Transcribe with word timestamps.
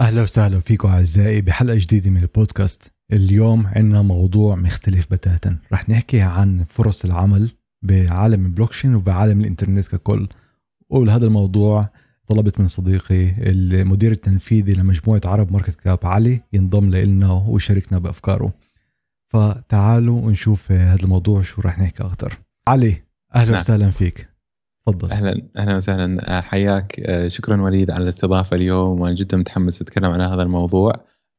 أهلا 0.00 0.22
وسهلا 0.22 0.60
فيكم 0.60 0.88
أعزائي 0.88 1.40
بحلقة 1.40 1.78
جديدة 1.78 2.10
من 2.10 2.22
البودكاست. 2.22 2.92
اليوم 3.12 3.66
عندنا 3.66 4.02
موضوع 4.02 4.56
مختلف 4.56 5.06
بتاتا. 5.10 5.58
رح 5.72 5.88
نحكي 5.88 6.20
عن 6.20 6.64
فرص 6.64 7.04
العمل 7.04 7.50
بعالم 7.82 8.46
البلوكشين 8.46 8.94
وبعالم 8.94 9.40
الإنترنت 9.40 9.88
ككل. 9.88 10.28
ولهذا 10.90 11.26
الموضوع 11.26 11.88
طلبت 12.26 12.60
من 12.60 12.68
صديقي 12.68 13.30
المدير 13.50 14.12
التنفيذي 14.12 14.72
لمجموعة 14.72 15.20
عرب 15.26 15.52
ماركت 15.52 15.74
كاب 15.74 15.98
علي 16.06 16.40
ينضم 16.52 16.90
لنا 16.90 17.32
ويشاركنا 17.32 17.98
بأفكاره. 17.98 18.52
فتعالوا 19.28 20.20
ونشوف 20.20 20.72
هذا 20.72 21.02
الموضوع 21.02 21.42
شو 21.42 21.62
رح 21.62 21.78
نحكي 21.78 22.02
أكثر 22.02 22.38
علي 22.68 23.02
أهلا 23.34 23.50
نعم. 23.50 23.60
وسهلا 23.60 23.90
فيك. 23.90 24.27
تفضل. 24.92 25.10
أهلا 25.10 25.42
أهلا 25.56 25.76
وسهلا. 25.76 26.40
حياك. 26.40 27.02
شكرا 27.28 27.62
وليد 27.62 27.90
على 27.90 28.02
الاستضافة 28.02 28.56
اليوم. 28.56 29.00
وأنا 29.00 29.14
جدا 29.14 29.36
متحمس 29.36 29.82
أتكلم 29.82 30.10
عن 30.10 30.20
هذا 30.20 30.42
الموضوع. 30.42 30.92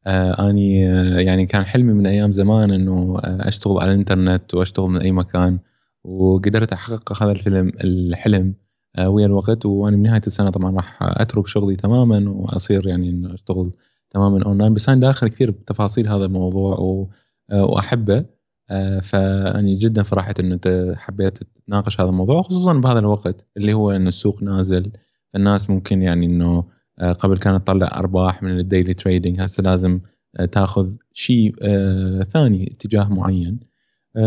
أني 0.07 0.79
يعني 1.23 1.45
كان 1.45 1.65
حلمي 1.65 1.93
من 1.93 2.07
أيام 2.07 2.31
زمان 2.31 2.71
إنه 2.71 3.19
أشتغل 3.23 3.77
على 3.77 3.91
الإنترنت 3.91 4.53
وأشتغل 4.53 4.89
من 4.89 5.01
أي 5.01 5.11
مكان. 5.11 5.59
وقدرت 6.03 6.73
أحقق 6.73 7.23
هذا 7.23 7.31
الفيلم 7.31 7.71
الحلم 7.83 8.53
ويا 9.07 9.25
الوقت. 9.25 9.65
وأنا 9.65 9.97
من 9.97 10.03
نهاية 10.03 10.21
السنة 10.27 10.49
طبعا 10.49 10.75
راح 10.75 10.97
أترك 11.01 11.47
شغلي 11.47 11.75
تماما 11.75 12.29
وأصير 12.29 12.87
يعني 12.87 13.09
إنه 13.09 13.33
أشتغل 13.33 13.71
تماما 14.11 14.45
أونلاين. 14.45 14.73
بس 14.73 14.89
أنا 14.89 14.99
داخل 14.99 15.27
كثير 15.27 15.51
بتفاصيل 15.51 16.07
هذا 16.07 16.25
الموضوع 16.25 16.77
واحبه 17.51 18.17
آه، 18.17 18.25
فأني 19.01 19.75
جدا 19.75 20.03
فرحت 20.03 20.39
إنه 20.39 20.55
أنت 20.55 20.93
حبيت 20.97 21.39
تناقش 21.67 22.01
هذا 22.01 22.09
الموضوع 22.09 22.41
خصوصا 22.41 22.73
بهذا 22.73 22.99
الوقت 22.99 23.45
اللي 23.57 23.73
هو 23.73 23.91
إنه 23.91 24.09
السوق 24.09 24.43
نازل 24.43 24.91
الناس 25.35 25.69
ممكن 25.69 26.01
يعني 26.01 26.25
إنه 26.25 26.63
آه، 26.99 27.11
قبل 27.13 27.37
كانت 27.37 27.67
تطلع 27.67 27.87
أرباح 27.87 28.43
من 28.43 28.59
الديلي 28.59 28.93
تريدنج 28.93 29.41
هسه 29.41 29.63
لازم 29.63 29.99
آه، 30.39 30.45
تاخذ 30.45 30.95
شيء 31.13 31.55
ثاني 32.23 32.71
اتجاه 32.71 33.09
معين 33.09 33.59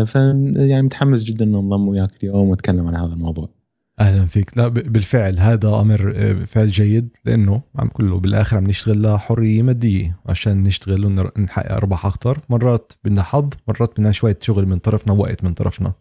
ف 0.05 0.15
يعني 0.55 0.81
متحمس 0.81 1.23
جدا 1.23 1.45
إنه 1.45 1.59
أنضم 1.59 1.87
وياك 1.87 2.23
اليوم 2.23 2.49
وأتكلم 2.49 2.87
عن 2.87 2.95
هذا 2.95 3.13
الموضوع. 3.13 3.49
أهلا 3.99 4.25
فيك. 4.25 4.57
لا 4.57 4.67
بالفعل 4.67 5.39
هذا 5.39 5.67
أمر 5.69 6.13
آه، 6.15 6.33
فعل 6.45 6.67
جيد 6.67 7.17
لأنه 7.25 7.61
عم 7.75 7.87
كله 7.87 8.19
بالآخر 8.19 8.57
عم 8.57 8.63
نشتغل 8.63 9.01
لحرية 9.01 9.61
مادية 9.61 10.17
عشان 10.25 10.63
نشتغل 10.63 11.05
ونحقق 11.05 11.71
أرباح 11.71 12.05
أكثر 12.05 12.39
مرات 12.49 12.93
بدنا 13.03 13.23
حظ 13.23 13.49
مرات 13.67 13.91
بدنا 13.91 14.11
شوية 14.11 14.37
شغل 14.41 14.65
من 14.65 14.79
طرفنا 14.79 15.13
ووقت 15.13 15.43
من 15.43 15.53
طرفنا. 15.53 15.93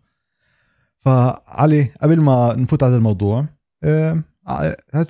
فعلي 0.99 1.91
قبل 2.03 2.21
ما 2.21 2.55
نفوت 2.57 2.83
على 2.83 2.97
الموضوع 2.97 3.47
آه، 3.85 4.23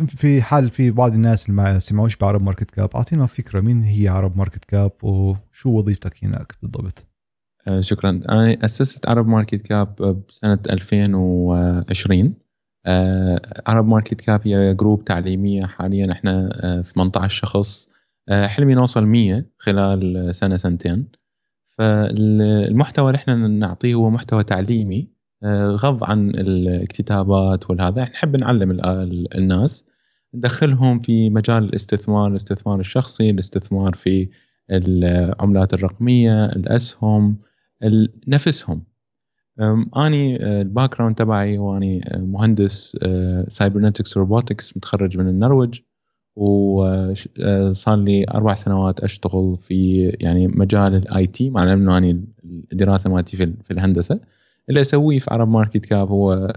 في 0.09 0.43
حال 0.43 0.71
في 0.71 0.91
بعض 0.91 1.15
الناس 1.15 1.49
اللي 1.49 1.63
ما 1.63 1.79
سمعوش 1.79 2.17
بعرب 2.17 2.43
ماركت 2.43 2.71
كاب 2.71 2.91
أعطينا 2.95 3.27
فكرة 3.27 3.61
مين 3.61 3.83
هي 3.83 4.09
عرب 4.09 4.37
ماركت 4.37 4.65
كاب 4.65 4.93
وشو 5.03 5.71
وظيفتك 5.71 6.25
هناك 6.25 6.55
بالضبط؟ 6.63 7.07
آه، 7.69 7.81
شكرا. 7.81 8.11
أنا 8.11 8.57
أسست 8.65 9.09
عرب 9.09 9.29
ماركت 9.29 9.67
كاب 9.67 10.25
بسنة 10.29 10.59
2020 10.71 12.35
عرب 13.67 13.87
ماركت 13.89 14.21
كاب 14.21 14.41
هي 14.49 14.75
group 14.75 15.05
تعليمية 15.05 15.63
حاليا 15.63 16.13
إحنا 16.13 16.51
آه، 16.53 16.81
في 16.81 16.93
18 16.93 17.47
شخص. 17.47 17.89
آه، 18.29 18.47
حلمي 18.47 18.75
نوصل 18.75 19.07
100 19.07 19.47
خلال 19.59 20.35
سنة 20.37 20.57
سنتين. 20.57 21.09
فالمحتوى 21.79 23.07
اللي 23.07 23.17
إحنا 23.17 23.35
نعطيه 23.37 23.95
هو 23.95 24.11
محتوى 24.11 24.45
تعليمي 24.45 25.09
آه، 25.43 25.71
غض 25.71 26.05
عن 26.05 26.33
الكتابات 26.35 27.71
والهذا. 27.71 28.03
إحنا 28.03 28.15
نحب 28.15 28.37
نعلم 28.37 28.71
الناس 29.35 29.85
ندخلهم 30.35 31.01
في 31.01 31.31
مجال 31.31 31.65
الاستثمار 31.65 32.31
الاستثمار 32.31 32.81
الشخصي 32.81 33.31
الاستثمار 33.31 33.95
في 33.95 34.29
العملات 34.71 35.75
الرقمية 35.75 36.45
الأسهم 36.45 37.37
نفسهم. 38.29 38.92
أني 39.61 40.45
آه، 40.45 40.63
ال 40.63 40.97
background 40.97 41.15
تبعي 41.17 41.59
واني 41.59 42.01
آه، 42.05 42.19
مهندس 42.19 42.97
cybernetics 43.49 44.17
آه، 44.17 44.21
robotics 44.21 44.77
متخرج 44.77 45.19
من 45.19 45.29
النرويج 45.29 45.81
وصار 46.37 47.97
لي 47.97 48.25
أربع 48.35 48.55
سنوات 48.55 49.01
أشتغل 49.01 49.57
في 49.63 50.09
يعني 50.21 50.47
مجال 50.49 50.95
ال 50.95 51.27
IT 51.27 51.51
مع 51.51 51.73
إنه 51.73 51.99
أني 51.99 52.25
الدراسة 52.73 53.11
مالتي 53.11 53.37
في, 53.37 53.55
في 53.65 53.71
الهندسة. 53.71 54.21
اللي 54.69 54.81
أسويه 54.81 55.19
في 55.19 55.31
عرب 55.31 55.49
ماركت 55.49 55.87
كاب 55.87 56.09
هو 56.09 56.53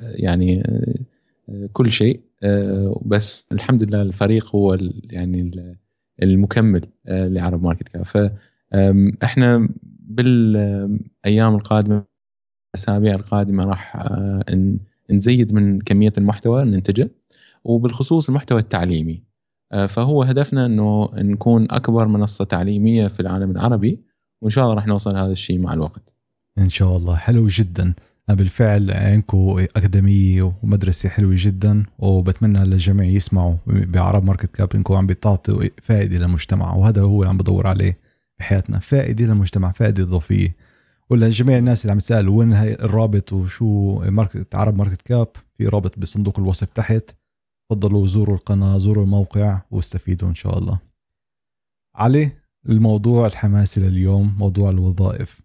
يعني 0.00 0.62
كل 1.72 1.92
شيء. 1.92 2.20
بس 3.06 3.46
الحمد 3.52 3.84
لله 3.84 4.02
الفريق 4.02 4.56
هو 4.56 4.78
يعني 5.10 5.50
المكمل 6.22 6.88
لعرب 7.08 7.62
ماركت 7.62 7.88
كاب 7.88 8.04
فاحنا 8.04 9.68
بالايام 10.08 11.54
القادمة 11.54 12.11
الأسابيع 12.74 13.14
القادمة 13.14 13.64
راح 13.64 13.96
آه، 13.96 14.44
نزيد 15.10 15.54
من 15.54 15.80
كمية 15.80 16.12
المحتوى 16.18 16.64
ننتجه 16.64 17.10
وبالخصوص 17.64 18.28
المحتوى 18.28 18.60
التعليمي. 18.60 19.22
آه، 19.72 19.86
فهو 19.86 20.22
هدفنا 20.22 20.66
إنه 20.66 21.10
نكون 21.14 21.66
أكبر 21.70 22.06
منصة 22.06 22.44
تعليمية 22.44 23.08
في 23.08 23.20
العالم 23.20 23.50
العربي 23.50 24.00
وإن 24.42 24.50
شاء 24.50 24.64
الله 24.64 24.74
راح 24.74 24.86
نوصل 24.86 25.16
هذا 25.16 25.32
الشيء 25.32 25.58
مع 25.58 25.72
الوقت. 25.72 26.14
إن 26.58 26.68
شاء 26.68 26.96
الله. 26.96 27.16
حلو 27.16 27.48
جدا. 27.48 27.94
بالفعل 28.28 28.90
عندكم 28.90 29.66
اكاديميه 29.76 30.52
ومدرسة 30.62 31.08
حلوة 31.08 31.34
جدا 31.36 31.82
وبتمنى 31.98 32.64
للجميع 32.64 33.06
يسمعوا 33.06 33.56
بعرب 33.66 34.24
ماركت 34.24 34.56
كاب 34.56 34.68
انكم 34.74 34.94
عم 34.94 35.06
بتعطوا 35.06 35.64
فائدة 35.82 36.18
للمجتمع 36.18 36.74
وهذا 36.74 37.02
هو 37.02 37.22
اللي 37.22 37.30
عم 37.30 37.38
بدور 37.38 37.66
عليه 37.66 37.98
بحياتنا 38.38 38.78
فائدة 38.78 39.24
للمجتمع 39.24 39.72
فائدة 39.72 40.02
إضافية. 40.02 40.56
ولجميع 41.12 41.58
الناس 41.58 41.82
اللي 41.82 41.92
عم 41.92 41.98
تسال 41.98 42.28
وين 42.28 42.52
هي 42.52 42.74
الرابط 42.74 43.32
وشو 43.32 43.98
ماركت 43.98 44.54
عرب 44.54 44.76
ماركت 44.76 45.02
كاب 45.02 45.28
في 45.54 45.66
رابط 45.66 45.98
بصندوق 45.98 46.38
الوصف 46.38 46.72
تحت. 46.72 47.10
تفضلوا 47.68 48.06
زوروا 48.06 48.34
القناة 48.34 48.78
زوروا 48.78 49.04
الموقع 49.04 49.60
واستفيدوا 49.70 50.28
إن 50.28 50.34
شاء 50.34 50.58
الله. 50.58 50.78
علي 51.96 52.32
الموضوع 52.68 53.26
الحماسي 53.26 53.80
لليوم 53.80 54.34
موضوع 54.38 54.70
الوظائف. 54.70 55.40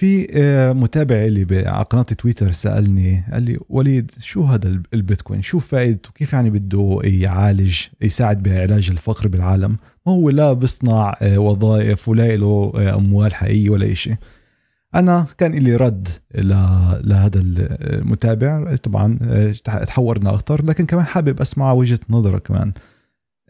في 0.00 0.26
آه، 0.30 0.72
متابع 0.72 1.24
لي 1.24 1.66
على 1.66 1.84
قناة 1.84 2.02
تويتر 2.02 2.52
سألني 2.52 3.24
قال 3.32 3.42
لي 3.42 3.58
وليد 3.68 4.10
شو 4.20 4.42
هذا 4.42 4.82
البيتكوين؟ 4.94 5.42
شو 5.42 5.58
فائدته؟ 5.58 6.10
كيف 6.14 6.32
يعني 6.32 6.50
بده 6.50 6.98
يعالج 7.04 7.80
يساعد 8.00 8.42
بعلاج 8.42 8.90
الفقر 8.90 9.28
بالعالم؟ 9.28 9.76
ما 10.06 10.12
هو 10.12 10.30
لا 10.30 10.52
بيصنع 10.52 11.16
آه، 11.22 11.38
وظائف 11.38 12.08
ولا 12.08 12.36
له 12.36 12.72
آه، 12.76 12.94
أموال 12.94 13.34
حقيقية 13.34 13.70
ولا 13.70 13.94
شيء 13.94 14.16
أنا 14.94 15.26
كان 15.38 15.52
لي 15.52 15.76
رد 15.76 16.08
لهذا 17.04 17.40
المتابع. 17.40 18.76
طبعا 18.76 19.18
تحورنا 19.64 20.34
أكثر 20.34 20.64
لكن 20.64 20.86
كمان 20.86 21.04
حابب 21.04 21.40
أسمع 21.40 21.72
وجهة 21.72 22.00
نظره 22.10 22.38
كمان. 22.38 22.72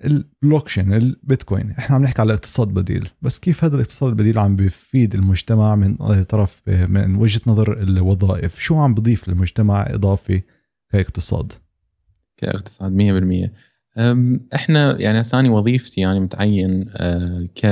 البلوكشين 0.04 0.92
البيتكوين 0.92 1.70
إحنا 1.70 1.96
عم 1.96 2.02
نحكي 2.02 2.20
على 2.20 2.32
اقتصاد 2.32 2.68
بديل 2.68 3.08
بس 3.22 3.38
كيف 3.38 3.64
هذا 3.64 3.74
الاقتصاد 3.74 4.08
البديل 4.08 4.38
عم 4.38 4.56
بيفيد 4.56 5.14
المجتمع 5.14 5.74
من 5.74 6.22
طرف 6.22 6.62
من 6.66 7.16
وجهة 7.16 7.40
نظر 7.46 7.82
الوظائف؟ 7.82 8.58
شو 8.58 8.76
عم 8.76 8.94
بضيف 8.94 9.28
للمجتمع 9.28 9.86
إضافي 9.90 10.42
كاقتصاد؟ 10.92 11.52
كاقتصاد 12.36 12.92
100% 12.92 13.50
إحنا 14.54 15.00
يعني 15.00 15.22
ثاني 15.22 15.48
وظيفتي 15.48 16.00
يعني 16.00 16.20
متعين 16.20 16.84
أه، 16.96 17.48
ك 17.54 17.66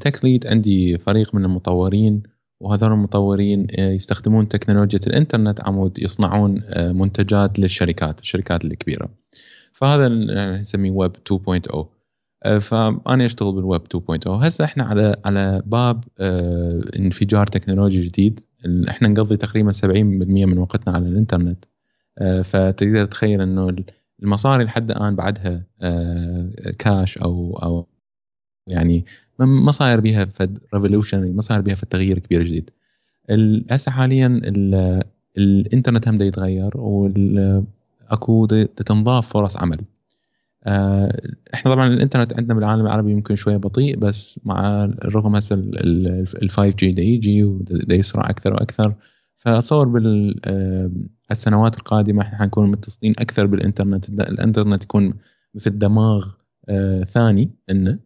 tech 0.00 0.24
lead 0.24 0.46
عندي 0.46 0.98
فريق 0.98 1.34
من 1.34 1.44
المطورين 1.44 2.22
وهذول 2.60 2.92
المطورين 2.92 3.66
آه، 3.78 3.90
يستخدمون 3.90 4.48
تكنولوجيا 4.48 5.00
الإنترنت 5.06 5.60
عمود 5.60 5.98
يصنعون 5.98 6.62
آه، 6.64 6.92
منتجات 6.92 7.58
للشركات 7.58 8.20
الشركات 8.20 8.64
الكبيرة. 8.64 9.08
فهذا 9.72 10.08
نسميه 10.58 10.90
ويب 10.90 11.16
2.0 11.16 11.86
فأنا 12.60 13.26
أشتغل 13.26 13.52
بالويب 13.52 13.82
2.0 13.82 14.28
هسه 14.28 14.64
إحنا 14.64 14.84
على 14.84 15.16
على 15.24 15.62
باب 15.66 16.04
آه، 16.18 16.82
انفجار 16.98 17.46
تكنولوجي 17.46 18.02
جديد. 18.02 18.40
إحنا 18.88 19.08
نقضي 19.08 19.36
تقريبا 19.36 19.72
70% 19.72 20.46
من 20.46 20.58
وقتنا 20.58 20.94
على 20.94 21.08
الإنترنت. 21.08 21.64
فتقدر 22.44 23.04
تتخيل 23.04 23.40
إنه 23.40 23.76
المصاري 24.22 24.64
لحد 24.64 24.90
الآن 24.90 25.16
بعدها 25.16 25.66
كاش 26.78 27.18
أو 27.18 27.58
أو 27.62 27.86
يعني 28.66 29.04
ما 29.38 29.72
صاير 29.72 30.00
بيها 30.00 30.24
فد 30.24 30.58
revolution 30.74 31.36
ما 31.36 31.42
صاير 31.42 31.60
بيها 31.60 31.74
فد 31.74 31.88
تغيير 31.88 32.18
كبير 32.18 32.42
جديد. 32.42 32.70
هسه 33.70 33.90
حاليا 33.90 34.40
الإنترنت 35.38 36.08
هم 36.08 36.22
يتغير 36.22 36.70
واكو 36.76 38.46
تنضاف 38.86 39.28
فرص 39.28 39.56
عمل. 39.56 39.80
آه، 40.66 41.20
إحنا 41.54 41.74
طبعا 41.74 41.86
الإنترنت 41.86 42.34
عندنا 42.34 42.54
بالعالم 42.54 42.82
العربي 42.86 43.12
يمكن 43.12 43.36
شوية 43.36 43.56
بطيء 43.56 43.96
بس 43.96 44.40
مع 44.44 44.84
الرغم 44.84 45.36
هسه 45.36 45.54
ال 45.54 46.50
5 46.50 46.76
جي 46.76 46.92
دا 46.92 47.02
يجي 47.02 47.44
ودا 47.44 47.94
يسرع 47.94 48.30
أكثر 48.30 48.54
وأكثر. 48.54 48.94
فأتصور 49.36 49.88
بالسنوات 49.88 51.76
القادمة 51.78 52.22
إحنا 52.22 52.38
حنكون 52.38 52.70
متصلين 52.70 53.14
أكثر 53.18 53.46
بالإنترنت. 53.46 54.08
الإنترنت 54.08 54.84
يكون 54.84 55.14
مثل 55.54 55.78
دماغ 55.78 56.26
آه، 56.68 57.04
ثاني 57.04 57.50
إنه. 57.70 57.90
آه، 57.90 58.05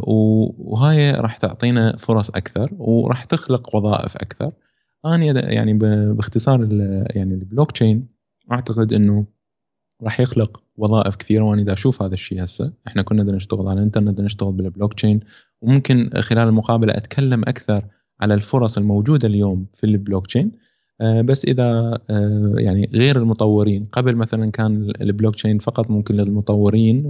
وهاي 0.00 1.10
راح 1.10 1.36
تعطينا 1.36 1.96
فرص 1.96 2.30
أكثر 2.30 2.70
وراح 2.78 3.24
تخلق 3.24 3.76
وظائف 3.76 4.16
أكثر. 4.16 4.52
أنا 5.04 5.52
يعني 5.52 5.72
باختصار 6.12 6.60
يعني 7.10 7.34
البلوك 7.34 7.72
تشين 7.72 8.08
أعتقد 8.52 8.92
إنه 8.92 9.26
راح 10.02 10.20
يخلق 10.20 10.62
وظائف 10.76 11.16
كثيرة 11.16 11.44
وأنا 11.44 11.62
دا 11.62 11.72
أشوف 11.72 12.02
هذا 12.02 12.14
الشيء 12.14 12.44
هسه. 12.44 12.72
إحنا 12.86 13.02
كنا 13.02 13.22
بدنا 13.22 13.36
نشتغل 13.36 13.68
على 13.68 13.78
الإنترنت 13.78 14.20
نشتغل 14.20 14.52
بالبلوك 14.52 14.94
تشين 14.94 15.20
وممكن 15.62 16.10
خلال 16.20 16.48
المقابلة 16.48 16.96
أتكلم 16.96 17.40
أكثر 17.40 17.84
على 18.20 18.34
الفرص 18.34 18.78
الموجودة 18.78 19.28
اليوم 19.28 19.66
في 19.74 19.84
البلوك 19.84 20.26
تشين 20.26 20.52
آه، 21.00 21.20
بس 21.20 21.44
إذا 21.44 21.98
آه، 22.10 22.54
يعني 22.56 22.90
غير 22.94 23.16
المطورين 23.16 23.84
قبل 23.84 24.16
مثلا 24.16 24.50
كان 24.50 24.92
البلوك 25.00 25.34
تشين 25.34 25.58
فقط 25.58 25.90
ممكن 25.90 26.14
للمطورين 26.14 27.06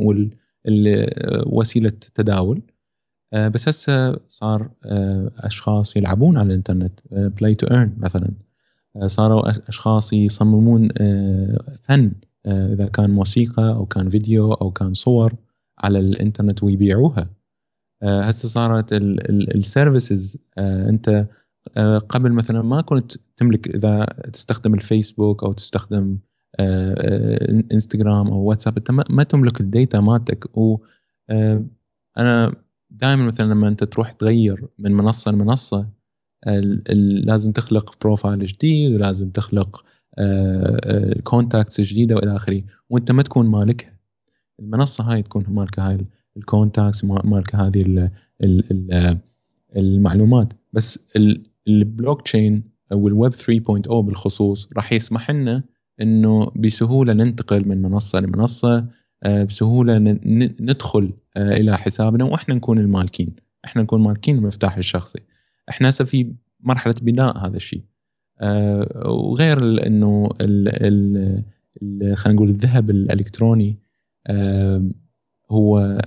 ووسيله 1.47 1.91
تداول. 2.15 2.63
آه، 3.33 3.49
بس 3.49 3.69
هسه 3.69 4.17
صار 4.29 4.71
أشخاص 5.37 5.97
يلعبون 5.97 6.39
على 6.39 6.49
الإنترنت 6.49 7.01
play 7.13 7.55
to 7.55 7.67
earn 7.67 7.95
مثلا. 7.99 8.33
صاروا 9.07 9.69
أشخاص 9.69 10.13
يصممون 10.13 10.89
فن 11.83 12.13
إذا 12.47 12.87
كان 12.87 13.11
موسيقى 13.11 13.69
أو 13.69 13.87
كان 13.87 14.11
فيديو 14.11 14.53
أو 14.53 14.71
كان 14.71 14.95
صور 14.95 15.35
على 15.79 15.99
الإنترنت 15.99 16.63
ويبيعوها. 16.63 17.31
هسه 18.03 18.49
صارت 18.49 18.93
ال 18.93 19.09
services 19.09 20.39
أنت 20.59 21.27
آه، 21.77 21.99
قبل 21.99 22.33
مثلا 22.33 22.63
ما 22.63 22.81
كنت 22.81 23.13
تملك 23.37 23.69
إذا 23.69 24.05
تستخدم 24.33 24.75
الفيسبوك 24.75 25.45
أو 25.45 25.53
تستخدم 25.53 25.99
آه، 25.99 26.17
آه، 26.17 26.19
انستغرام 27.73 28.27
أو 28.27 28.39
واتساب 28.39 28.77
أنت 28.77 28.91
ما 28.91 29.23
تملك 29.23 29.61
ال 29.61 29.69
data 29.69 30.01
مالتك. 30.01 30.57
و 30.57 30.79
أنا 32.19 32.55
دائما 32.91 33.25
مثلا 33.25 33.53
لما 33.53 33.69
أنت 33.69 33.85
تروح 33.85 34.13
تغير 34.13 34.69
من 34.79 34.93
منصة 34.93 35.33
لمنصة 35.33 35.89
لازم 37.25 37.53
تخلق 37.53 37.95
profile 38.01 38.47
جديد 38.47 38.95
ولازم 38.95 39.31
تخلق 39.31 39.85
contacts 41.25 41.81
جديدة 41.81 42.15
وإلى 42.15 42.37
آخره. 42.37 42.63
وأنت 42.91 43.13
ما 43.13 43.23
تكون 43.23 43.47
مالكها. 43.47 43.97
المنصة 44.61 45.05
هاي 45.05 45.23
تكون 45.23 45.45
مالكة 45.49 45.89
هاي 45.89 45.99
ال 46.37 46.44
contacts 46.44 47.05
مالكة 47.05 47.67
هذه 47.67 48.11
المعلومات. 49.77 50.53
بس 50.73 50.99
البلوك 51.69 52.23
تشين 52.23 52.63
أو 52.93 53.09
الويب 53.09 53.35
3.0 53.35 53.91
بالخصوص 53.91 54.69
راح 54.77 54.93
يسمح 54.93 55.31
لنا 55.31 55.63
إنه 56.01 56.53
بسهولة 56.57 57.13
ننتقل 57.13 57.69
من 57.69 57.83
منصة 57.83 58.21
لمنصة 58.21 58.87
آه، 59.23 59.45
بسهولة 59.45 59.99
ندخل 60.61 61.13
آه، 61.37 61.57
إلى 61.57 61.79
حسابنا 61.79 62.25
وإحنا 62.25 62.55
نكون 62.55 62.79
المالكين. 62.79 63.37
إحنا 63.65 63.83
نكون 63.83 64.03
مالكين 64.03 64.37
المفتاح 64.39 64.77
الشخصي. 64.77 65.19
إحنا 65.69 65.89
هسه 65.89 66.05
في 66.05 66.33
مرحلة 66.61 66.95
بناء 67.03 67.47
هذا 67.47 67.57
الشيء. 67.57 67.83
آه، 68.41 69.11
وغير 69.11 69.87
إنه 69.87 70.29
خلينا 72.15 72.35
نقول 72.35 72.49
الذهب 72.49 72.91
الإلكتروني 72.91 73.77
هو 75.51 75.99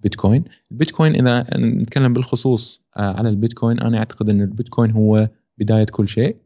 بيتكوين 0.00 0.44
البيتكوين. 0.72 1.14
إذا 1.14 1.46
نتكلم 1.58 2.12
بالخصوص 2.12 2.82
على 2.96 3.28
البيتكوين 3.28 3.80
أنا 3.80 3.98
أعتقد 3.98 4.30
إن 4.30 4.40
البيتكوين 4.40 4.90
هو 4.90 5.28
بداية 5.58 5.84
كل 5.84 6.08
شيء. 6.08 6.36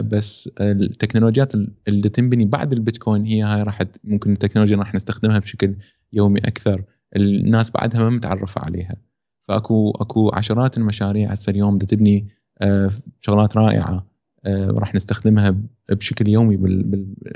بس 0.00 0.50
التكنولوجيات 0.60 1.52
اللي 1.88 2.08
تنبني 2.08 2.44
بعد 2.44 2.72
البيتكوين 2.72 3.26
هي 3.26 3.42
هاي 3.42 3.62
راح 3.62 3.82
ممكن 4.04 4.32
التكنولوجيا 4.32 4.76
راح 4.76 4.94
نستخدمها 4.94 5.38
بشكل 5.38 5.76
يومي 6.12 6.40
أكثر. 6.40 6.84
الناس 7.16 7.70
بعدها 7.70 8.00
ما 8.00 8.10
متعرفة 8.10 8.60
عليها. 8.60 8.96
فأكو 9.42 9.90
أكو 9.90 10.30
عشرات 10.34 10.78
المشاريع 10.78 11.32
هسه 11.32 11.50
اليوم 11.50 11.76
بدها 11.76 11.86
تبني 11.86 12.28
آه، 12.62 12.90
شغلات 13.20 13.56
رائعة 13.56 14.06
راح 14.46 14.94
نستخدمها 14.94 15.56
بشكل 15.90 16.28
يومي 16.28 16.58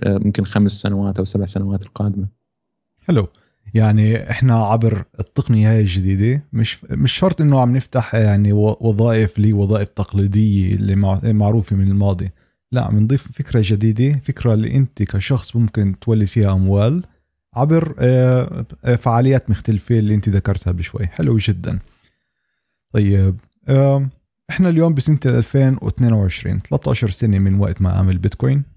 ممكن 0.07 0.45
خمس 0.45 0.73
سنوات 0.73 1.19
أو 1.19 1.25
سبع 1.25 1.45
سنوات 1.45 1.83
القادمة. 1.87 2.29
حلو. 3.03 3.29
يعني 3.77 4.31
إحنا 4.31 4.67
عبر 4.67 5.05
التقنية 5.21 5.73
هاي 5.73 5.81
الجديدة 5.81 6.45
مش 6.53 6.85
مش 6.85 7.13
شرط 7.13 7.41
إنه 7.41 7.61
عم 7.61 7.77
نفتح 7.77 8.15
يعني 8.15 8.53
وظائف 8.53 9.39
لي 9.39 9.53
وظائف 9.53 9.89
تقليدية 9.89 10.75
اللي 10.75 10.97
معروفة 11.33 11.77
من 11.77 11.89
الماضي. 11.89 12.31
لا 12.73 12.85
عم 12.85 12.99
نضيف 12.99 13.33
فكرة 13.33 13.63
جديدة 13.65 14.19
فكرة 14.19 14.55
اللي 14.55 14.75
أنت 14.77 15.03
كشخص 15.03 15.57
ممكن 15.57 15.95
تولد 16.01 16.25
فيها 16.25 16.53
أموال 16.53 17.05
عبر 17.55 17.95
آه، 17.99 18.67
آه، 18.85 18.97
فعاليات 18.97 19.51
مختلفة 19.51 19.99
اللي 19.99 20.15
أنت 20.15 20.29
ذكرتها 20.29 20.71
بشوي. 20.73 21.07
حلو 21.07 21.37
جدا. 21.37 21.79
طيب 22.93 23.37
إحنا 24.51 24.69
اليوم 24.69 24.95
بسنة 24.95 25.21
2022 25.27 26.59
13 26.59 27.11
سنة 27.11 27.39
من 27.39 27.61
وقت 27.61 27.83
ما 27.83 27.93
عمل 27.93 28.19
بيتكوين. 28.19 28.76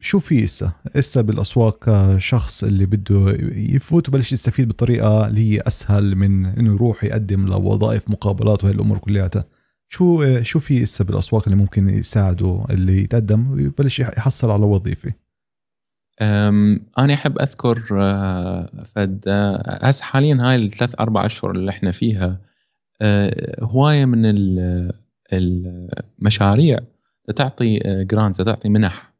شو 0.00 0.18
في 0.18 0.44
إسا؟ 0.44 0.72
إسا 0.96 1.20
بالأسواق 1.20 1.84
كشخص 1.84 2.64
اللي 2.64 2.86
بده 2.86 3.36
يفوت 3.54 4.08
وبلش 4.08 4.32
يستفيد 4.32 4.68
بطريقة 4.68 5.26
اللي 5.26 5.40
هي 5.40 5.60
أسهل 5.60 6.16
من 6.16 6.46
إنه 6.46 6.74
يروح 6.74 7.04
يقدم 7.04 7.46
لوظائف 7.46 8.10
مقابلات 8.10 8.64
وهي 8.64 8.72
الأمور 8.72 8.98
كلياتها. 8.98 9.44
شو 9.88 10.22
آه، 10.22 10.42
شو 10.42 10.58
في 10.58 10.82
إسا 10.82 11.04
بالأسواق 11.04 11.44
اللي 11.46 11.56
ممكن 11.56 11.88
يساعده 11.88 12.64
اللي 12.70 13.02
يتقدم 13.02 13.50
ويبلش 13.50 14.00
يحصل 14.00 14.50
على 14.50 14.64
وظيفة؟ 14.64 15.12
أنا 16.98 17.14
أحب 17.14 17.38
أذكر 17.38 17.88
آه، 17.92 18.84
فد 18.94 19.24
هسه 19.82 20.04
حاليا 20.04 20.38
هاي 20.40 20.56
الثلاث 20.56 20.94
أربع 21.00 21.26
أشهر 21.26 21.50
اللي 21.50 21.70
إحنا 21.70 21.92
فيها 21.92 22.40
هواية 23.60 24.04
من 24.04 24.22
المشاريع 25.32 26.78
تعطي 27.36 27.78
جرانت 28.04 28.42
تعطي 28.42 28.68
منح. 28.68 29.02
آه، 29.02 29.15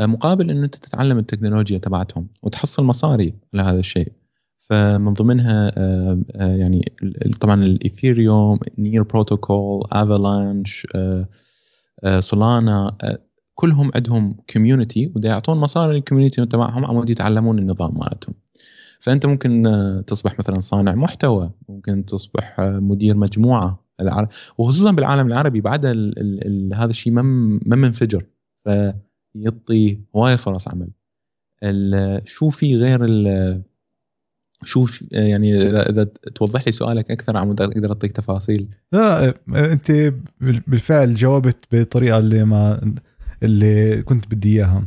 مقابل 0.00 0.50
إنه 0.50 0.64
أنت 0.64 0.74
تتعلم 0.74 1.18
التكنولوجيا 1.18 1.78
تبعتهم 1.78 2.28
وتحصل 2.42 2.84
مصاري 2.84 3.34
لهذا 3.52 3.78
الشيء. 3.78 4.12
فمن 4.60 5.12
ضمنها 5.12 5.72
آه، 5.76 6.18
آه، 6.36 6.56
يعني 6.56 6.92
طبعا 7.40 7.64
الايثيريوم 7.64 8.58
Near 8.78 9.02
Protocol 9.02 9.82
افالانش 9.92 10.86
سولانا 12.18 12.96
كلهم 13.54 13.90
عندهم 13.94 14.36
community 14.50 15.12
ودا 15.16 15.28
يعطون 15.28 15.58
مصاري 15.58 15.96
لل 15.96 16.05
community 16.05 16.46
تبعهم 16.46 16.84
عمود 16.84 17.10
يتعلمون 17.10 17.58
النظام 17.58 17.98
مالتهم. 17.98 18.34
فأنت 19.00 19.26
ممكن 19.26 19.62
تصبح 20.06 20.38
مثلا 20.38 20.60
صانع 20.60 20.94
محتوى 20.94 21.50
ممكن 21.68 22.04
تصبح 22.04 22.60
مدير 22.60 23.16
مجموعة. 23.16 23.84
وخصوصا 24.58 24.90
بالعالم 24.90 25.26
العربي 25.26 25.60
بعد 25.60 25.86
هذا 26.74 26.90
الشيء 26.90 27.12
ما 27.12 27.76
منفجر. 27.76 28.24
ف 28.58 28.68
يعطي 29.34 30.00
هواية 30.16 30.36
فرص 30.36 30.68
عمل. 30.68 30.90
شو 32.24 32.50
في 32.50 32.76
غير 32.76 33.00
شو 34.64 34.86
يعني 35.12 35.54
إذا 35.70 36.04
توضح 36.34 36.66
لي 36.66 36.72
سؤالك 36.72 37.10
أكثر 37.10 37.36
عم 37.36 37.50
أقدر 37.50 37.88
أعطيك 37.88 38.12
تفاصيل. 38.12 38.68
لا 38.92 39.34
أنت 39.48 40.12
بالفعل 40.40 41.14
جاوبت 41.14 41.58
بالطريقة 41.72 42.18
اللي 42.18 42.44
ما 42.44 42.94
اللي 43.42 44.02
كنت 44.02 44.34
بدي 44.34 44.56
إياها. 44.56 44.86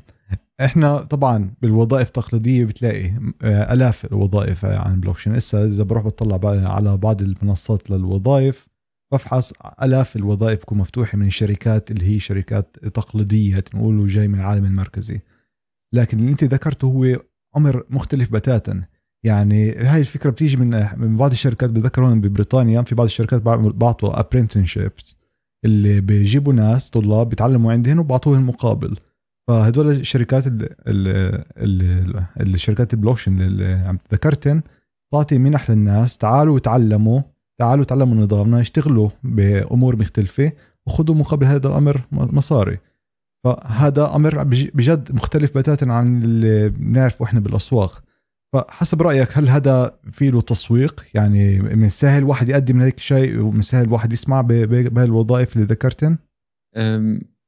إحنا 0.62 0.98
طبعا 0.98 1.54
بالوظائف 1.62 2.08
التقليدية 2.08 2.66
بتلاقي 2.66 3.12
آه، 3.42 3.74
آلاف 3.74 4.06
الوظائف 4.06 4.66
عن 4.66 4.94
البلوكشين 4.94 5.36
هسه 5.36 5.66
إذا 5.66 5.84
بروح 5.84 6.06
بطلع 6.06 6.39
على 6.70 6.98
بعض 6.98 7.22
المنصات 7.22 7.89
للوظائف 7.89 8.68
بفحص 9.13 9.53
آلاف 9.83 10.15
الوظائف 10.15 10.61
تكون 10.61 10.77
مفتوحة 10.77 11.17
من 11.17 11.27
الشركات 11.27 11.91
اللي 11.91 12.15
هي 12.15 12.19
شركات 12.19 12.77
تقليدية 12.79 13.63
نقول 13.73 14.07
جاي 14.07 14.27
من 14.27 14.39
العالم 14.39 14.65
المركزي. 14.65 15.19
لكن 15.93 16.19
اللي 16.19 16.31
أنت 16.31 16.43
ذكرته 16.43 16.85
هو 16.85 17.21
أمر 17.57 17.83
مختلف 17.89 18.33
بتاتا. 18.33 18.83
يعني 19.23 19.71
هاي 19.71 19.99
الفكرة 19.99 20.29
بتيجي 20.29 20.57
من 20.57 20.87
من 20.97 21.17
بعض 21.17 21.31
الشركات 21.31 21.69
بذكر 21.69 22.05
هون 22.05 22.21
ببريطانيا 22.21 22.81
في 22.81 22.95
بعض 22.95 23.05
الشركات 23.05 23.41
بعطوا 23.41 24.19
apprenticeships 24.19 25.17
اللي 25.65 26.01
بيجيبوا 26.01 26.53
ناس 26.53 26.89
طلاب 26.89 27.29
بيتعلموا 27.29 27.71
عندهم 27.71 27.99
وبعطوهم 27.99 28.49
مقابل. 28.49 28.97
فهدول 29.47 29.89
الشركات 29.89 30.43
الشركات 32.37 32.93
البلوكشين 32.93 33.41
اللي 33.41 33.73
عم 33.73 33.99
ذكرتن 34.13 34.61
تعطي 35.11 35.37
منح 35.37 35.71
للناس 35.71 36.17
تعالوا 36.17 36.59
تعلموا 36.59 37.21
تعالوا 37.59 37.85
تعلموا 37.85 38.15
نظامنا 38.15 38.61
اشتغلوا 38.61 39.09
بأمور 39.23 39.95
مختلفة 39.95 40.51
وخذوا 40.85 41.15
مقابل 41.15 41.45
هذا 41.45 41.67
الأمر 41.67 42.01
مصاري. 42.11 42.77
فهذا 43.43 44.15
أمر 44.15 44.43
بجد 44.43 45.11
مختلف 45.11 45.57
بتاتا 45.57 45.85
عن 45.85 46.23
اللي 46.23 46.69
بنعرفه 46.69 47.25
إحنا 47.25 47.39
بالأسواق. 47.39 48.03
فحسب 48.53 49.01
رأيك 49.01 49.37
هل 49.37 49.49
هذا 49.49 49.99
في 50.11 50.29
له 50.31 50.41
تسويق؟ 50.41 51.05
يعني 51.13 51.59
من 51.59 51.89
سهل 51.89 52.23
واحد 52.23 52.49
يقدم 52.49 52.81
هيك 52.81 52.99
شيء 52.99 53.39
ومن 53.39 53.61
سهل 53.61 53.91
واحد 53.93 54.13
يسمع 54.13 54.41
بهالوظائف 54.41 55.55
اللي 55.55 55.67
ذكرتن؟ 55.67 56.17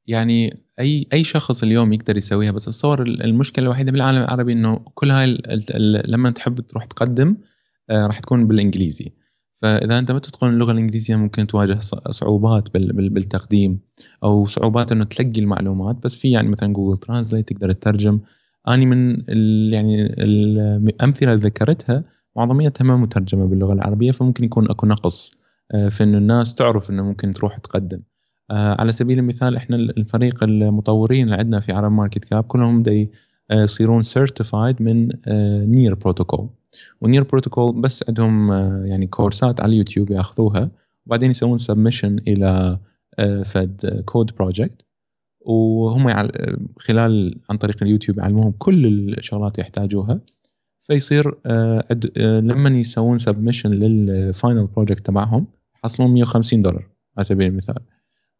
يعني 0.06 0.60
أي 0.80 1.06
أي 1.12 1.24
شخص 1.24 1.62
اليوم 1.62 1.92
يقدر 1.92 2.16
يسويها 2.16 2.50
بس 2.50 2.68
اتصور 2.68 3.02
المشكلة 3.02 3.64
الوحيدة 3.64 3.92
بالعالم 3.92 4.22
العربي 4.22 4.52
إنه 4.52 4.76
كل 4.94 5.10
هاي 5.10 5.38
لما 6.04 6.30
تحب 6.30 6.60
تروح 6.60 6.84
تقدم 6.84 7.36
آه، 7.90 8.06
راح 8.06 8.20
تكون 8.20 8.46
بالإنجليزي. 8.46 9.12
فإذا 9.62 9.98
أنت 9.98 10.12
ما 10.12 10.18
تتقن 10.18 10.48
اللغة 10.48 10.72
الإنجليزية 10.72 11.16
ممكن 11.16 11.46
تواجه 11.46 11.78
صعوبات 12.10 12.70
بالتقديم 12.74 13.80
أو 14.24 14.46
صعوبات 14.46 14.92
إنه 14.92 15.04
تلقي 15.04 15.40
المعلومات. 15.40 15.96
بس 16.04 16.16
في 16.16 16.30
يعني 16.30 16.48
مثلا 16.48 16.72
Google 16.72 16.96
Translate 16.96 17.48
تقدر 17.48 17.72
تترجم. 17.72 18.20
أني 18.68 18.86
من 18.86 19.22
ال 19.28 19.74
يعني 19.74 20.02
الأمثلة 20.22 21.32
اللي 21.32 21.44
ذكرتها 21.44 22.04
معظميتها 22.36 22.84
ما 22.84 22.96
مترجمة 22.96 23.46
باللغة 23.46 23.72
العربية 23.72 24.10
فممكن 24.10 24.44
يكون 24.44 24.70
أكو 24.70 24.86
نقص 24.86 25.30
آه، 25.74 25.88
في 25.88 26.02
إنه 26.04 26.18
الناس 26.18 26.54
تعرف 26.54 26.90
إنه 26.90 27.02
ممكن 27.02 27.32
تروح 27.32 27.58
تقدم. 27.58 28.00
آه، 28.50 28.80
على 28.80 28.92
سبيل 28.92 29.18
المثال 29.18 29.56
إحنا 29.56 29.76
الفريق 29.76 30.44
المطورين 30.44 31.24
اللي 31.24 31.36
عندنا 31.36 31.60
في 31.60 31.72
عرب 31.72 31.92
ماركت 31.92 32.24
كاب 32.24 32.44
كلهم 32.44 32.82
دي 32.82 33.10
آه، 33.50 33.62
يصيرون 33.62 34.02
certified 34.02 34.82
من 34.82 35.08
Near 35.70 35.94
Protocol 35.94 36.48
و 37.00 37.04
Near 37.04 37.22
Protocol 37.22 37.80
بس 37.80 38.04
عندهم 38.08 38.52
يعني 38.86 39.06
كورسات 39.06 39.60
على 39.60 39.72
اليوتيوب 39.72 40.10
ياخذوها. 40.10 40.70
وبعدين 41.06 41.30
يسوون 41.30 41.58
submission 41.58 42.18
إلى 42.28 42.78
فد 43.44 44.02
code 44.06 44.30
project 44.36 44.84
وهم 45.40 46.28
خلال 46.78 47.40
عن 47.50 47.56
طريق 47.56 47.82
اليوتيوب 47.82 48.18
يعلموهم 48.18 48.52
كل 48.58 48.86
الشغلات 49.18 49.58
يحتاجوها. 49.58 50.20
فيصير 50.82 51.34
لما 52.40 52.68
يسوون 52.68 53.18
submission 53.18 53.70
لل 53.70 53.97
final 53.97 54.66
project 54.66 55.06
تبعهم 55.06 55.46
يحصلون 55.76 56.10
150 56.10 56.62
دولار 56.62 56.88
على 57.16 57.24
سبيل 57.24 57.46
المثال. 57.46 57.78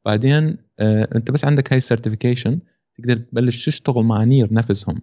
بعدين 0.05 0.57
آه، 0.79 1.09
أنت 1.15 1.31
بس 1.31 1.45
عندك 1.45 1.73
هاي 1.73 1.77
ال 1.77 1.83
certification 1.83 2.59
تقدر 2.99 3.17
تبلش 3.17 3.67
تشتغل 3.67 4.05
مع 4.05 4.25
Near 4.25 4.55
نفسهم. 4.55 4.95
آه، 4.97 5.03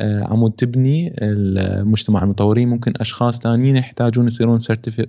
عمود 0.00 0.52
تبني 0.52 1.14
المجتمع 1.22 2.22
المطورين. 2.22 2.68
ممكن 2.68 2.92
أشخاص 2.96 3.40
ثانيين 3.40 3.76
يحتاجون 3.76 4.26
يصيرون 4.26 4.58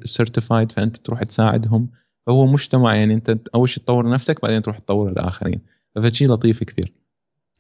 certified 0.05 0.72
فأنت 0.71 0.97
تروح 0.97 1.23
تساعدهم. 1.23 1.89
فهو 2.27 2.45
مجتمع 2.45 2.95
يعني 2.95 3.13
أنت 3.13 3.37
أول 3.55 3.69
شيء 3.69 3.83
تطور 3.83 4.09
نفسك 4.09 4.41
بعدين 4.41 4.61
تروح 4.61 4.77
تطور 4.77 5.09
الآخرين. 5.09 5.61
فشيء 5.95 6.27
لطيف 6.31 6.63
كثير. 6.63 6.93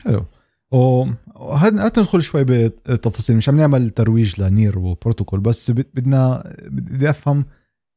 حلو. 0.01 0.25
وهذا 0.71 1.85
ندخل 1.85 2.21
شوي 2.21 2.43
بالتفاصيل. 2.43 3.35
مش 3.35 3.49
عم 3.49 3.57
نعمل 3.57 3.89
ترويج 3.89 4.41
ل 4.41 4.49
Near 4.49 4.79
وبروتوكول 4.79 5.39
بس 5.39 5.71
بدنا 5.71 6.53
بدي 6.67 7.09
أفهم 7.09 7.45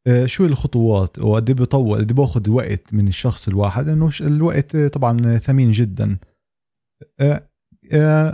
آه، 0.07 0.27
شو 0.27 0.45
الخطوات 0.45 1.19
وقد 1.19 1.51
إيه 1.51 1.57
بيطول 1.57 1.99
قد 1.99 2.13
بأخذ 2.13 2.51
وقت 2.51 2.95
من 2.95 3.09
الشخص 3.09 3.49
الواحد؟ 3.49 3.89
انه 3.89 4.11
الوقت 4.21 4.77
طبعا 4.77 5.39
ثمين 5.39 5.71
جدا. 5.71 6.19
آه، 7.21 7.33
آه، 7.33 7.49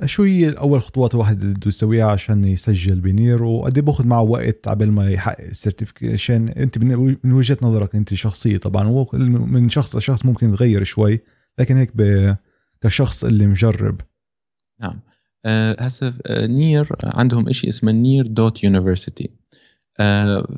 شو 0.07 0.23
هي 0.23 0.51
أول 0.51 0.83
خطوات 0.83 1.15
الواحد 1.15 1.39
بده 1.45 1.61
يسويها 1.67 2.07
عشان 2.07 2.45
يسجل 2.45 3.01
ب 3.01 3.08
NEAR؟ 3.08 3.43
وقد 3.43 3.79
إيه 3.79 3.85
باخذ 3.85 4.07
معه 4.07 4.23
وقت 4.23 4.69
قبل 4.69 4.91
ما 4.91 5.11
يحقق 5.11 5.45
ال 5.45 5.52
certification 5.52 6.49
أنت 6.49 6.79
من 7.25 7.33
وجهة 7.33 7.59
نظرك 7.63 7.95
أنت 7.95 8.15
شخصية 8.15 8.57
طبعا 8.57 9.07
من 9.47 9.69
شخص 9.69 9.97
لشخص 9.97 10.25
ممكن 10.25 10.49
يتغير 10.49 10.85
شوي 10.85 11.21
لكن 11.59 11.77
هيك 11.77 11.93
كشخص 12.81 13.25
اللي 13.25 13.47
مجرب. 13.47 14.01
نعم. 14.81 15.01
هسه 15.79 16.15
NEAR 16.31 16.89
عندهم 17.05 17.53
شيء 17.53 17.71
اسمه 17.71 17.93
NEAR 17.93 18.27
dot 18.27 18.65
university. 18.65 19.31
آه، 20.01 20.57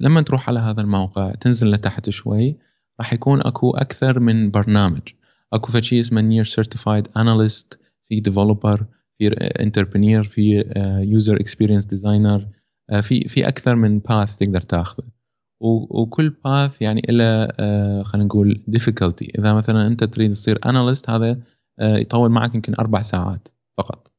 لما 0.00 0.20
تروح 0.20 0.48
على 0.48 0.60
هذا 0.60 0.80
الموقع 0.80 1.32
تنزل 1.32 1.70
لتحت 1.70 2.10
شوي 2.10 2.56
راح 3.00 3.12
يكون 3.12 3.40
أكو 3.40 3.70
أكثر 3.70 4.20
من 4.20 4.50
برنامج. 4.50 5.00
أكو 5.52 5.80
شيء 5.80 6.00
اسمه 6.00 6.20
NEAR 6.20 6.44
certified 6.44 7.08
analyst 7.16 7.78
في 8.12 8.20
developer 8.20 8.86
في 9.18 9.28
entrepreneur 9.60 10.22
في 10.22 10.64
user 11.08 11.40
experience 11.40 11.84
designer 11.84 12.48
في 13.00 13.20
في 13.20 13.48
أكثر 13.48 13.76
من 13.76 13.98
path 13.98 14.36
تقدر 14.36 14.60
تاخذه. 14.60 15.04
وكل 15.90 16.30
path 16.30 16.82
يعني 16.82 17.02
له 17.08 17.24
آه، 17.60 18.02
خلينا 18.02 18.26
نقول 18.26 18.64
difficulty 18.68 19.32
إذا 19.38 19.52
مثلا 19.52 19.86
أنت 19.86 20.04
تريد 20.04 20.32
تصير 20.32 20.58
analyst 20.66 21.10
هذا 21.10 21.40
آه، 21.78 21.96
يطول 21.96 22.30
معك 22.30 22.54
يمكن 22.54 22.74
أربع 22.80 23.02
ساعات 23.02 23.48
فقط. 23.78 24.12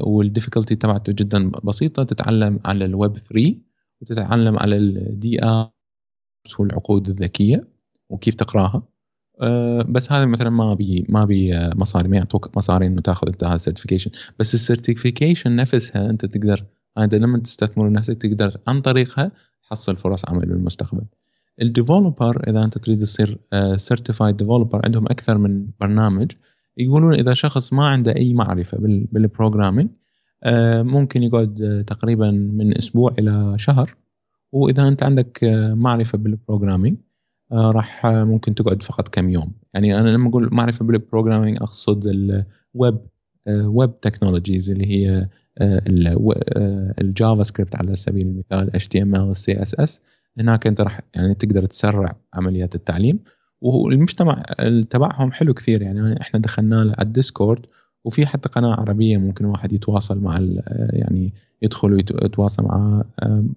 وال 0.00 0.13
difficulty 0.13 0.76
تبعته 0.76 1.12
جدا 1.12 1.50
بسيطة 1.50 2.02
تتعلم 2.02 2.60
على 2.64 2.84
الويب 2.84 3.16
3 3.16 3.54
وتتعلم 4.00 4.58
على 4.58 4.76
ال 4.76 5.44
DAO 5.44 5.70
والعقود 6.58 7.08
الذكية 7.08 7.68
وكيف 8.10 8.34
تقراها. 8.34 8.82
أه 9.40 9.82
بس 9.82 10.12
هذا 10.12 10.26
مثلا 10.26 10.50
ما 10.50 10.74
بي 10.74 11.06
ما 11.08 11.24
بي 11.24 11.52
مصاري 11.74 12.08
ما 12.08 12.16
يعطوك 12.16 12.56
مصاري 12.56 12.86
إنه 12.86 13.00
تاخذ 13.00 13.28
أنت 13.28 13.44
هذا 13.44 13.54
ال 13.54 13.58
certification 13.58 14.10
بس 14.38 14.54
ال 14.54 14.61
certification 14.61 15.56
نفسها 15.56 16.10
أنت 16.10 16.26
تقدر 16.26 16.64
انت 16.98 17.14
لما 17.14 17.38
تستثمر 17.38 17.88
بنفسك 17.88 18.16
تقدر 18.16 18.56
عن 18.68 18.80
طريقها 18.80 19.32
تحصل 19.62 19.96
فرص 19.96 20.28
عمل 20.28 20.46
بالمستقبل. 20.46 21.04
ال 21.62 21.71
developer 21.71 22.50
إذا 22.50 22.64
أنت 22.64 22.78
تريد 22.78 23.00
تصير 23.00 23.38
certified 23.76 24.34
أه 24.34 24.38
developer 24.38 24.80
عندهم 24.84 25.04
أكثر 25.04 25.38
من 25.38 25.66
برنامج 25.80 26.32
يقولون 26.76 27.14
إذا 27.14 27.34
شخص 27.34 27.72
ما 27.72 27.86
عنده 27.86 28.16
أي 28.16 28.34
معرفة 28.34 28.78
بال 29.12 29.24
programming 29.24 29.90
آه، 30.44 30.82
ممكن 30.82 31.22
يقعد 31.22 31.62
آه، 31.62 31.82
تقريبا 31.82 32.30
من 32.30 32.76
أسبوع 32.76 33.14
إلى 33.18 33.54
شهر. 33.58 33.96
وإذا 34.52 34.88
أنت 34.88 35.02
عندك 35.02 35.44
آه، 35.44 35.74
معرفة 35.74 36.18
بال 36.18 36.30
programming 36.30 36.96
راح 37.52 38.06
ممكن 38.06 38.54
تقعد 38.54 38.82
فقط 38.82 39.08
كم 39.08 39.30
يوم. 39.30 39.52
يعني 39.74 40.00
أنا 40.00 40.08
لما 40.08 40.28
أقول 40.28 40.48
معرفة 40.52 40.84
بال 40.84 40.95
programming 40.95 41.56
أقصد 41.56 42.06
ال 42.06 42.29
web 42.29 42.98
web 43.48 44.00
technologies 44.00 44.70
اللي 44.70 44.86
هي 44.86 45.28
ال 47.00 47.42
JavaScript 47.42 47.76
على 47.76 47.96
سبيل 47.96 48.26
المثال 48.26 48.70
HTML 48.80 49.38
CSS. 49.38 50.00
هناك 50.38 50.66
أنت 50.66 50.80
راح 50.80 51.00
يعني 51.14 51.34
تقدر 51.34 51.66
تسرع 51.66 52.16
عمليات 52.34 52.74
التعليم. 52.74 53.18
والمجتمع 53.60 54.42
تبعهم 54.90 55.32
حلو 55.32 55.54
كثير. 55.54 55.82
يعني 55.82 56.20
إحنا 56.20 56.40
دخلنا 56.40 56.74
له 56.74 56.92
على 56.98 57.06
ال 57.06 57.13
Discord 57.13 57.66
وفي 58.04 58.26
حتى 58.26 58.48
قناة 58.48 58.74
عربية 58.74 59.16
ممكن 59.16 59.44
واحد 59.44 59.72
يتواصل 59.72 60.20
مع 60.20 60.38
يعني 60.92 61.32
يدخل 61.62 61.92
ويتواصل 61.92 62.62
مع 62.62 63.04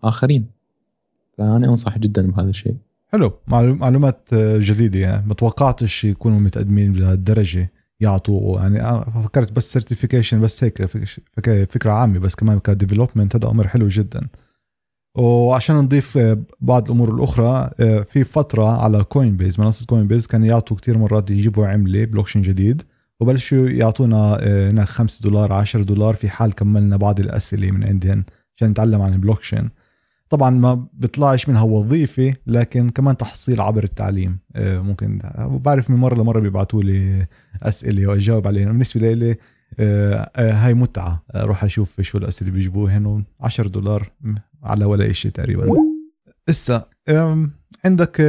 آخرين. 0.04 0.46
فأنا 1.38 1.68
أنصح 1.68 1.98
جدا 1.98 2.32
بهذا 2.32 2.50
الشيء. 2.50 2.76
حلو. 3.12 3.34
معلومات 3.48 4.30
جديدة 4.34 5.00
يعني. 5.00 5.28
ما 5.28 5.34
توقعتش 5.34 6.04
يكونوا 6.04 6.40
متقدمين 6.40 6.94
لهالدرجه 6.94 7.72
يعطوا 8.00 8.60
يعني 8.60 9.06
فكرت 9.24 9.52
بس 9.52 9.74
certification 9.74 10.42
بس 10.42 10.64
هيك 10.64 10.86
فكرة 11.70 11.92
عامة 11.92 12.20
بس 12.20 12.36
كمان 12.36 12.60
ك 12.60 12.66
development 12.66 13.36
هذا 13.36 13.50
أمر 13.50 13.68
حلو 13.68 13.88
جدا. 13.88 14.28
وعشان 15.18 15.76
نضيف 15.76 16.18
بعض 16.62 16.86
الأمور 16.86 17.16
الأخرى 17.16 17.70
في 18.06 18.24
فترة 18.24 18.82
على 18.82 19.04
Coinbase 19.04 19.60
منصة 19.60 19.86
Coinbase 19.86 20.28
كانوا 20.28 20.48
يعطوا 20.48 20.78
كثير 20.78 20.98
مرات 20.98 21.32
يجيبوا 21.32 21.68
عملة 21.68 22.06
بلوكشين 22.06 22.42
جديد 22.42 22.82
وبلشوا 23.20 23.70
يعطونا 23.70 24.38
آه، 24.42 24.70
هناك 24.70 24.88
5 24.88 25.24
دولار 25.24 25.54
10 25.54 25.84
دولار. 25.84 26.14
في 26.14 26.30
حال 26.30 26.56
كملنا 26.56 26.98
بعض 26.98 27.20
الأسئلة 27.20 27.72
من 27.72 27.88
عندهم 27.88 28.26
عشان 28.58 28.70
نتعلم 28.70 29.02
عن 29.02 29.14
البلوكشين 29.14 29.70
طبعا 30.30 30.50
ما 30.50 30.88
بيطلعش 30.94 31.50
منها 31.50 31.62
وظيفة 31.62 32.34
لكن 32.48 32.90
كمان 32.90 33.18
تحصيل 33.18 33.62
عبر 33.62 33.84
التعليم 33.84 34.40
آه، 34.56 34.80
ممكن. 34.80 35.20
بعرف 35.38 35.90
من 35.90 35.98
مرة 35.98 36.16
لمرة 36.22 36.40
بيبعتوا 36.40 36.84
لي 36.84 37.28
أسئلة 37.64 38.08
واجاوب 38.08 38.48
عليها 38.48 38.66
بالنسبة 38.66 39.14
لي 39.14 39.38
آه، 39.80 40.30
هاي 40.38 40.74
متعة. 40.74 41.24
أروح 41.36 41.64
أشوف 41.64 42.02
شو 42.02 42.18
الأسئلة 42.18 42.52
بيجيبوهن 42.52 43.24
10 43.40 43.68
دولار 43.68 44.12
على 44.64 44.86
ولا 44.86 45.12
شيء 45.12 45.32
تقريبا. 45.32 45.66
إسا 46.50 46.86
عندك 47.86 48.22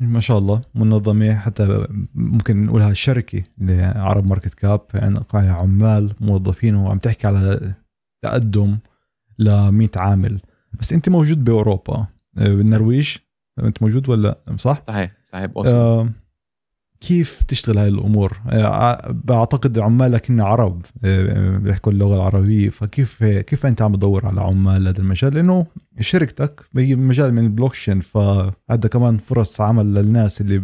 ما 0.00 0.20
شاء 0.20 0.38
الله 0.38 0.60
منظمة 0.74 1.34
حتى 1.34 1.86
ممكن 2.14 2.66
نقولها 2.66 2.92
شركة 2.92 3.42
لعرب 3.58 4.28
ماركت 4.28 4.54
كاب. 4.54 4.80
عمال 5.34 6.14
موظفين 6.20 6.74
وعم 6.74 6.98
تحكي 6.98 7.26
على 7.26 7.74
تقدم 8.22 8.78
ل 9.38 9.68
100 9.70 9.88
عامل. 9.96 10.40
بس 10.80 10.92
انت 10.92 11.08
موجود 11.08 11.44
بأوروبا. 11.44 12.06
آه، 12.38 12.48
بالنرويج. 12.48 13.16
انت 13.58 13.82
موجود 13.82 14.08
ولا؟ 14.08 14.38
صح؟ 14.56 14.82
صحيح 14.88 15.12
صحيح 15.24 15.50
آه 15.56 16.08
كيف 17.00 17.42
تشتغل 17.42 17.78
هاي 17.78 17.88
الأمور؟ 17.88 18.40
آه، 18.48 19.10
بعتقد 19.24 19.78
عمالك 19.78 20.30
هن 20.30 20.40
عرب 20.40 20.82
آه، 21.04 21.56
بيحكوا 21.56 21.92
اللغة 21.92 22.16
العربية. 22.16 22.68
فكيف 22.70 23.24
كيف 23.24 23.66
أنت 23.66 23.82
عم 23.82 23.96
تدور 23.96 24.26
على 24.26 24.40
عمال 24.40 24.88
هذا 24.88 24.98
المجال؟ 24.98 25.34
لأنه 25.34 25.66
شركتك 26.00 26.60
هي 26.76 26.94
مجال 26.96 27.34
من 27.34 27.44
البلوكشين 27.44 28.00
فهذا 28.00 28.88
كمان 28.92 29.18
فرص 29.18 29.60
عمل 29.60 29.94
للناس 29.94 30.40
اللي 30.40 30.58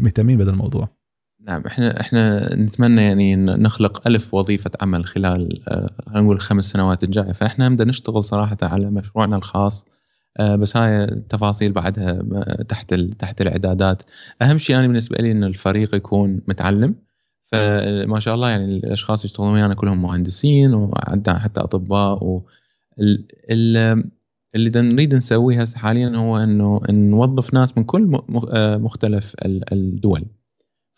مهتمين 0.00 0.38
بهذا 0.38 0.50
الموضوع. 0.50 0.88
نعم 1.46 1.62
إحنا 1.66 2.00
إحنا 2.00 2.54
نتمنى 2.54 3.02
يعني 3.02 3.36
نخلق 3.36 4.08
ألف 4.08 4.34
وظيفة 4.34 4.70
عمل 4.80 5.04
خلال 5.04 5.68
آه، 5.68 5.90
خلينا 6.06 6.20
نقول 6.20 6.36
الخمس 6.36 6.64
سنوات 6.64 7.04
الجاية. 7.04 7.32
فإحنا 7.32 7.68
نبدأ 7.68 7.84
نشتغل 7.84 8.24
صراحة 8.24 8.56
على 8.62 8.90
مشروعنا 8.90 9.36
الخاص 9.36 9.84
آه، 10.36 10.56
بس 10.56 10.76
هاي 10.76 11.04
التفاصيل 11.04 11.72
بعدها 11.72 12.22
تحت 12.68 12.94
تحت 12.94 13.40
الإعدادات. 13.40 14.02
أهم 14.42 14.58
شيء 14.58 14.76
أنا 14.76 14.86
بالنسبة 14.86 15.16
لي 15.16 15.32
إن 15.32 15.44
الفريق 15.44 15.94
يكون 15.94 16.40
متعلم. 16.48 16.94
فما 17.44 18.20
شاء 18.20 18.34
الله 18.34 18.50
يعني 18.50 18.64
الأشخاص 18.64 19.24
يشتغلون 19.24 19.52
ويانا 19.52 19.74
كلهم 19.74 20.02
مهندسين 20.02 20.74
وعندنا 20.74 21.38
حتى 21.38 21.60
أطباء. 21.60 22.24
و 22.24 22.42
اللي 24.54 24.70
نريد 24.80 25.14
نسويه 25.14 25.60
هسه 25.62 25.78
حاليا 25.78 26.16
هو 26.16 26.36
إنه 26.36 26.80
نوظف 26.90 27.54
ناس 27.54 27.78
من 27.78 27.84
كل 27.84 28.20
آه، 28.52 28.76
مختلف 28.76 29.34
الدول. 29.44 30.24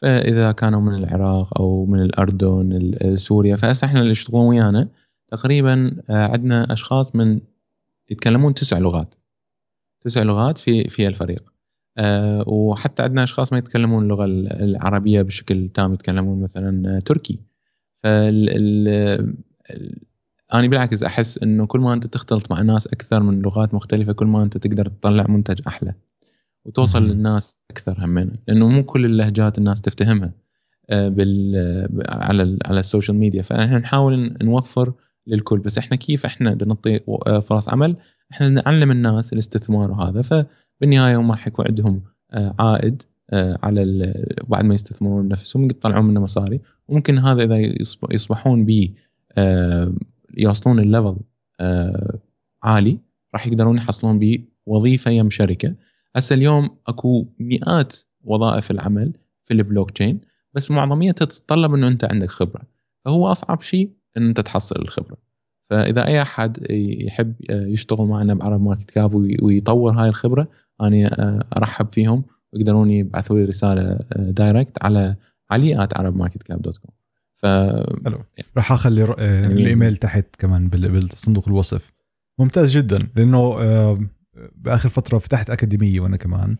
فإذا 0.05 0.53
كانوا 0.53 0.81
من 0.81 0.95
العراق 0.95 1.61
أو 1.61 1.87
من 1.87 2.01
الأردن 2.03 2.93
سوريا 3.17 3.57
فهسه 3.57 3.85
إحنا 3.85 4.01
اللي 4.01 4.11
يشتغلون 4.11 4.47
ويانا 4.47 4.89
تقريبا 5.29 5.97
آه، 6.11 6.27
عندنا 6.27 6.73
أشخاص 6.73 7.17
من 7.17 7.41
يتكلمون 8.11 8.55
تسع 8.55 8.79
لغات. 8.79 9.15
تسع 10.01 10.23
لغات 10.23 10.59
في 10.59 10.89
في 10.89 11.09
الفريق. 11.09 11.53
أه 11.99 12.49
وحتى 12.49 13.03
عندنا 13.03 13.25
أشخاص 13.25 13.53
ما 13.53 13.59
يتكلمون 13.59 14.03
اللغة 14.05 14.25
العربية 14.25 15.23
بشكل 15.23 15.69
تام 15.69 15.95
يتكلمون 15.95 16.43
مثلا 16.43 16.99
تركي. 17.07 17.41
فال 18.03 18.51
أنا 20.55 20.67
بالعكس 20.69 21.03
أحس 21.03 21.39
إنه 21.39 21.67
كل 21.67 21.81
ما 21.81 21.93
أنت 21.95 22.07
تختلط 22.07 22.53
مع 22.53 22.63
ناس 22.63 22.87
أكثر 22.87 23.23
من 23.23 23.43
لغات 23.43 23.75
مختلفة 23.75 24.13
كل 24.13 24.27
ما 24.27 24.43
أنت 24.43 24.57
تقدر 24.59 24.87
تطلع 24.89 25.27
منتج 25.29 25.61
أحلى. 25.67 25.95
وتوصل 26.65 27.09
للناس 27.09 27.57
أكثر 27.71 28.05
همين 28.05 28.33
لأنه 28.49 28.69
مو 28.69 28.85
كل 28.85 29.05
اللهجات 29.05 29.59
الناس 29.59 29.81
تفتهمها 29.81 30.33
آه، 30.91 31.09
بال 31.09 31.57
على 32.09 32.59
على 32.67 32.81
السوشيال 32.81 33.17
ميديا. 33.17 33.43
فإحنا 33.43 33.79
نحاول 33.79 34.37
نوفر 34.43 34.93
للكل. 35.27 35.59
بس 35.59 35.79
إحنا 35.79 35.97
كيف 35.97 36.27
إحنا 36.27 36.55
نعطي 36.67 37.01
آه، 37.27 37.39
فرص 37.39 37.69
عمل؟ 37.69 37.97
إحنا 38.33 38.49
نعلم 38.49 38.91
الناس 38.91 39.33
الاستثمار 39.33 39.91
وهذا. 39.91 40.23
فبالنهاية 40.23 41.17
هم 41.17 41.31
راح 41.31 41.47
يكون 41.47 41.67
عندهم 41.69 42.03
آه، 42.33 42.55
عائد 42.59 43.03
على 43.33 44.15
بعد 44.49 44.65
ما 44.65 44.75
يستثمرون 44.75 45.29
نفسهم 45.29 45.65
يطلعون 45.65 46.05
منه 46.05 46.21
مصاري. 46.21 46.61
وممكن 46.89 47.19
هذا 47.19 47.45
إذا 47.45 47.75
يصبحون 48.11 48.67
ب 48.67 48.89
يوصلون 50.39 50.79
ال 50.79 50.85
level 50.85 51.17
عالي 52.63 52.99
راح 53.35 53.47
يقدرون 53.47 53.77
يحصلون 53.77 54.19
بوظيفه 54.67 55.11
يم 55.11 55.31
شركة. 55.31 55.75
هسه 56.17 56.35
اليوم 56.35 56.71
اكو 56.87 57.27
مئات 57.39 57.97
وظائف 58.25 58.71
العمل 58.71 59.13
في 59.45 59.55
البلوك 59.55 59.91
تشين 59.91 60.21
بس 60.55 60.71
معظميتها 60.71 61.25
تتطلب 61.25 61.75
إنه 61.75 61.89
أنت 61.89 62.05
عندك 62.05 62.31
خبرة. 62.31 62.63
فهو 63.05 63.33
أصعب 63.33 63.61
شيء 63.61 63.91
إن 64.17 64.27
أنت 64.29 64.41
تحصل 64.41 64.77
الخبرة. 64.77 65.17
فإذا 65.71 66.07
أي 66.07 66.23
أحد 66.23 66.67
يحب 66.71 67.35
يشتغل 67.51 68.07
معنا 68.07 68.35
ب 68.35 68.41
عرب 68.41 68.61
Market 68.61 68.91
Cap 68.91 69.15
ويطور 69.43 69.93
هاي 69.93 70.09
الخبرة 70.09 70.49
أنا 70.81 71.45
أرحب 71.57 71.89
فيهم 71.93 72.25
ويقدرون 72.53 72.91
يبعثوا 72.91 73.39
لي 73.39 73.45
رسالة 73.45 73.99
direct 74.17 74.85
على 74.85 75.17
علي@arabmarketcap.com 75.51 75.99
عرب 75.99 76.17
Market 76.17 76.43
Cap 76.43 76.63
dot 76.63 76.77
com 76.77 76.91
ف 77.35 77.47
حلو. 78.05 78.25
راح 78.57 78.73
أخلي 78.73 79.15
يعني 79.19 79.47
الإيميل 79.47 79.97
تحت 79.97 80.27
كمان 80.39 80.69
بالصندوق 80.69 81.49
الوصف. 81.49 81.93
ممتاز 82.39 82.77
جدا 82.77 82.99
لأنه 83.17 83.59
بآخر 84.55 84.89
فترة 84.89 85.19
فتحت 85.19 85.51
أكاديمية 85.51 86.01
وأنا 86.01 86.17
كمان. 86.17 86.57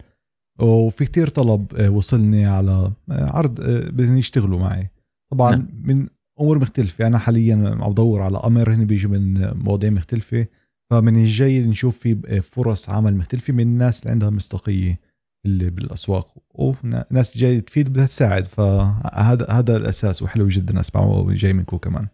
وفي 0.61 1.05
كتير 1.05 1.29
طلب 1.29 1.75
آه، 1.75 1.91
وصلني 1.91 2.47
على 2.47 2.93
آه، 3.11 3.37
عرض 3.37 3.61
آه، 3.61 3.91
بدهم 3.91 4.17
يشتغلوا 4.17 4.59
معي. 4.59 4.91
طبعا 5.31 5.51
نعم. 5.51 5.69
من 5.83 6.09
أمور 6.41 6.59
مختلفة. 6.59 7.07
أنا 7.07 7.19
حاليا 7.19 7.77
عم 7.81 7.93
بدور 7.93 8.23
على 8.23 8.39
أمر 8.45 8.75
هن 8.75 8.85
بيجوا 8.85 9.11
من 9.11 9.55
مواضيع 9.57 9.91
مختلفة. 9.91 10.47
فمن 10.91 11.17
الجيد 11.17 11.69
نشوف 11.69 11.99
في 11.99 12.41
فرص 12.43 12.91
عمل 12.91 13.17
مختلفة 13.17 13.53
من 13.53 13.61
الناس 13.61 14.01
اللي 14.01 14.11
عندها 14.11 14.31
مصداقية 14.31 15.01
اللي 15.47 15.71
بالأسواق. 15.71 16.37
وناس 16.55 17.39
جاي 17.39 17.61
تفيد 17.61 17.89
بدها 17.89 18.07
تساعد. 18.07 18.47
فهذا 18.47 19.47
هذا 19.51 19.77
الأساس 19.77 20.23
وحلو 20.23 20.49
جدا 20.49 20.81
أسمعه 20.81 21.27
جاي 21.31 21.53
منكم 21.53 21.77
كمان. 21.77 22.07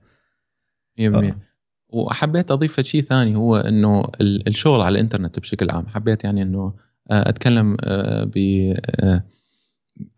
100% 0.99 1.50
وحبيت 1.93 2.51
أضيف 2.51 2.81
شيء 2.81 3.03
ثاني 3.03 3.37
هو 3.37 3.57
إنه 3.57 4.03
الشغل 4.21 4.81
على 4.81 4.93
الإنترنت 4.93 5.39
بشكل 5.39 5.71
عام. 5.71 5.87
حبيت 5.87 6.25
يعني 6.25 6.43
إنه 6.43 6.75
آه، 7.11 7.29
أتكلم 7.29 7.77
آه، 7.81 8.25
ب 8.25 8.37
آه، 9.01 9.25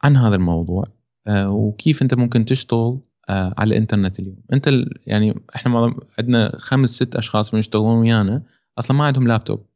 عن 0.02 0.16
هذا 0.16 0.34
الموضوع 0.34 0.84
وكيف 1.28 2.02
أنت 2.02 2.14
ممكن 2.14 2.44
تشتغل 2.44 2.98
على 3.28 3.68
الإنترنت 3.68 4.18
اليوم. 4.18 4.36
أنت 4.52 4.70
يعني 5.06 5.34
إحنا 5.56 5.94
عندنا 6.18 6.52
خمس 6.58 6.90
ست 6.90 7.16
أشخاص 7.16 7.54
من 7.54 7.60
يشتغلون 7.60 7.98
ويانا 7.98 8.42
أصلا 8.78 8.96
ما 8.96 9.04
عندهم 9.04 9.28
لابتوب. 9.28 9.66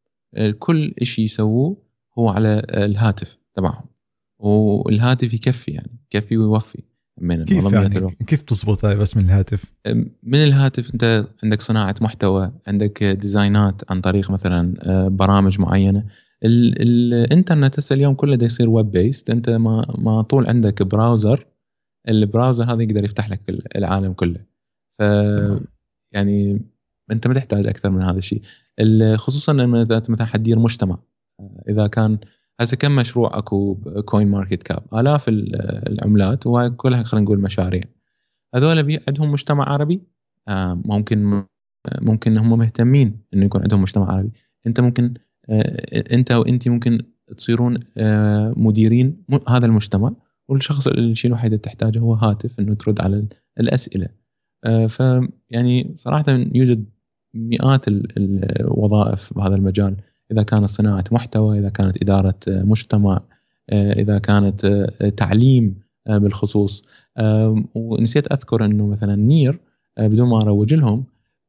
كل 0.59 0.95
شيء 1.03 1.25
يسووه 1.25 1.77
هو 2.19 2.29
على 2.29 2.63
الهاتف 2.71 3.39
تبعهم 3.55 3.85
والهاتف 4.39 5.35
يكفي 5.35 5.71
يعني 5.71 5.99
يكفي 6.15 6.37
ويوفي. 6.37 6.83
من 7.21 7.45
كيف 7.45 7.73
يعني؟ 7.73 8.17
كيف 8.27 8.43
تزبط 8.43 8.85
هاي 8.85 8.97
بس 8.97 9.17
من 9.17 9.25
الهاتف؟ 9.25 9.65
من 10.23 10.45
الهاتف 10.45 10.95
انت 10.95 11.27
عندك 11.45 11.61
صناعة 11.61 11.95
محتوى، 12.01 12.53
عندك 12.67 13.05
design 13.05 13.78
ات 13.78 13.91
عن 13.91 14.01
طريق 14.01 14.31
مثلا 14.31 14.75
آه، 14.81 15.09
برامج 15.09 15.61
معينة، 15.61 16.05
الإنترنت 16.45 17.79
هسه 17.79 17.95
اليوم 17.95 18.15
كله 18.15 18.37
دا 18.37 18.47
يصير 18.47 18.69
web 18.69 18.91
based، 18.91 19.31
انت 19.31 19.51
ما 19.51 19.87
ما 19.99 20.23
طول 20.23 20.47
عندك 20.47 20.83
browser 20.83 21.47
ال 22.09 22.17
browser 22.17 22.73
هذا 22.73 22.83
يقدر 22.83 23.05
يفتح 23.05 23.31
لك 23.31 23.41
العالم 23.77 24.13
كله. 24.13 24.41
ف 24.99 25.01
يعني 26.13 26.61
انت 27.11 27.27
ما 27.27 27.35
تحتاج 27.35 27.67
أكثر 27.67 27.91
من 27.91 28.03
هذا 28.03 28.19
الشيء، 28.19 28.43
خصوصا 29.17 29.53
لما 29.53 29.83
إذا 29.83 30.03
مثلا 30.09 30.27
حتدير 30.27 30.59
مجتمع. 30.59 30.99
آه، 31.41 31.63
إذا 31.69 31.87
كان 31.87 32.19
هسه 32.61 32.77
كم 32.77 32.97
مشروع 32.97 33.39
اكو 33.39 33.75
CoinMarketCap 34.05 34.83
آلاف 34.95 35.25
العملات 35.29 36.47
وهاي 36.47 36.71
كلها 36.71 37.03
خلينا 37.03 37.25
نقول 37.25 37.41
مشاريع. 37.41 37.83
هذول 38.55 38.99
عندهم 39.09 39.33
مجتمع 39.33 39.69
عربي؟ 39.69 40.03
آه، 40.49 40.83
ممكن 40.85 41.45
ممكن 42.01 42.39
هم 42.39 42.59
مهتمين 42.59 43.21
إنه 43.35 43.45
يكون 43.47 43.63
عندهم 43.63 43.83
مجتمع 43.83 44.13
عربي. 44.13 44.31
أنت 44.67 44.81
ممكن 44.81 45.15
آه، 45.49 46.15
أنت 46.15 46.33
وانت 46.33 46.69
ممكن 46.69 47.03
تصيرون 47.37 47.79
آه، 47.97 48.55
مديرين 48.57 49.25
هذا 49.49 49.67
المجتمع 49.67 50.13
والشخص 50.49 50.87
الشيء 50.87 51.29
الوحيد 51.29 51.53
اللي 51.53 51.59
تحتاجه 51.59 51.99
هو 51.99 52.15
هاتف 52.15 52.61
إنه 52.61 52.75
ترد 52.75 53.01
على 53.01 53.27
الأسئلة. 53.61 54.09
فيعني 54.89 55.93
صراحة 55.95 56.25
يوجد 56.29 56.85
مئات 57.35 57.89
الوظائف 57.89 59.35
بهذا 59.35 59.55
المجال. 59.55 59.97
إذا 60.33 60.43
كانت 60.43 60.65
صناعة 60.69 61.05
محتوى 61.13 61.59
إذا 61.59 61.69
كانت 61.69 62.03
إدارة 62.03 62.35
آه، 62.49 62.63
مجتمع 62.63 63.21
آه، 63.71 63.93
إذا 63.93 64.19
كانت 64.19 64.65
آه، 64.65 65.09
تعليم 65.09 65.87
بالخصوص. 66.09 66.85
ونسيت 67.75 68.33
أذكر 68.33 68.65
إنه 68.65 68.87
مثلا 68.87 69.17
NEAR 69.17 69.61
بدون 69.99 70.29
ما 70.29 70.39
أروج 70.39 70.75
لهم 70.75 71.05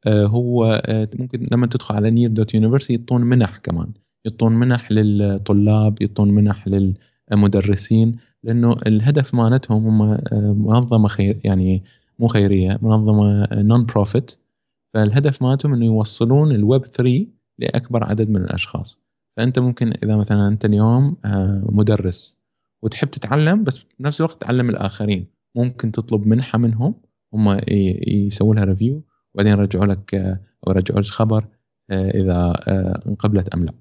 هو 0.07 0.81
ممكن 1.19 1.47
لما 1.51 1.67
تدخل 1.67 1.95
على 1.95 2.11
NEAR 2.11 2.29
dot 2.29 2.53
university 2.53 2.93
يعطون 2.93 3.21
منح 3.21 3.57
كمان. 3.57 3.87
يعطون 4.25 4.53
منح 4.53 4.91
للطلاب 4.91 6.01
يعطون 6.01 6.31
منح 6.31 6.65
للمدرسين 6.67 8.17
لأنه 8.43 8.75
الهدف 8.87 9.35
مالتهم 9.35 10.01
هم 10.01 10.17
منظمة 10.65 11.07
خير 11.07 11.39
يعني 11.43 11.83
مو 12.19 12.27
خيرية 12.27 12.79
منظمة 12.81 13.47
non-profit 13.51 14.31
فالهدف 14.93 15.41
مالتهم 15.41 15.73
إنه 15.73 15.85
يوصلون 15.85 16.51
الويب 16.51 16.85
3 16.85 17.27
لأكبر 17.59 18.03
عدد 18.03 18.29
من 18.29 18.37
الأشخاص. 18.37 18.99
فأنت 19.37 19.59
ممكن 19.59 19.93
إذا 20.03 20.15
مثلا 20.15 20.47
أنت 20.47 20.65
اليوم 20.65 21.17
آه، 21.25 21.67
مدرس 21.69 22.37
وتحب 22.83 23.09
تتعلم 23.09 23.63
بس 23.63 23.85
بنفس 23.99 24.21
الوقت 24.21 24.41
تعلم 24.41 24.69
الآخرين. 24.69 25.27
ممكن 25.55 25.91
تطلب 25.91 26.27
منحة 26.27 26.57
منهم 26.57 26.95
هم 27.33 27.61
يسووا 28.07 28.55
لها 28.55 28.63
review 28.63 29.03
وبعدين 29.33 29.51
يرجعوا 29.53 29.85
لك 29.85 30.15
آه، 30.15 30.39
أو 30.67 30.71
يرجعوا 30.71 30.99
لك 30.99 31.05
خبر 31.05 31.47
آه، 31.91 32.09
إذا 32.09 32.53
انقبلت 33.07 33.49
أم 33.49 33.65
لا. 33.65 33.73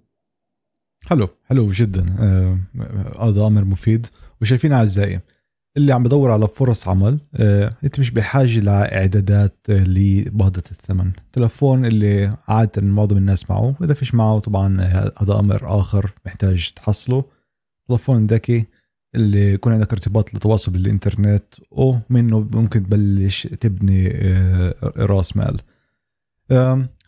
حلو 1.07 1.29
حلو 1.45 1.71
جدا 1.71 2.07
هذا 3.21 3.47
أمر 3.47 3.65
مفيد. 3.65 4.07
وشايفين 4.41 4.73
أعزائي 4.73 5.21
اللي 5.77 5.93
عم 5.93 6.03
بدور 6.03 6.31
على 6.31 6.49
فرص 6.49 6.89
عمل 6.89 7.19
آه، 7.35 7.73
انت 7.85 8.01
مش 8.01 8.11
بحاجة 8.11 8.61
لإعدادات 8.61 9.57
آه، 9.71 9.85
لبهضة 9.85 10.63
الثمن. 10.71 11.13
تلفون 11.33 11.85
اللي 11.85 12.37
عادة 12.49 12.83
معظم 12.83 13.17
الناس 13.17 13.51
معه. 13.51 13.77
وإذا 13.81 13.95
فيش 13.95 14.15
معه 14.15 14.39
طبعا 14.39 14.83
آه، 14.83 15.13
هذا 15.23 15.39
أمر 15.39 15.81
آخر 15.81 16.13
محتاج 16.27 16.71
تحصله. 16.77 17.25
تلفون 17.89 18.27
ذكي 18.27 18.65
اللي 19.15 19.53
يكون 19.53 19.73
عندك 19.73 19.93
ارتباط 19.93 20.35
للتواصل 20.35 20.73
بالإنترنت 20.73 21.45
ومنه 21.71 22.49
ممكن 22.53 22.83
تبلش 22.83 23.47
تبني 23.47 24.09
رأس 24.97 25.37
مال. 25.37 25.61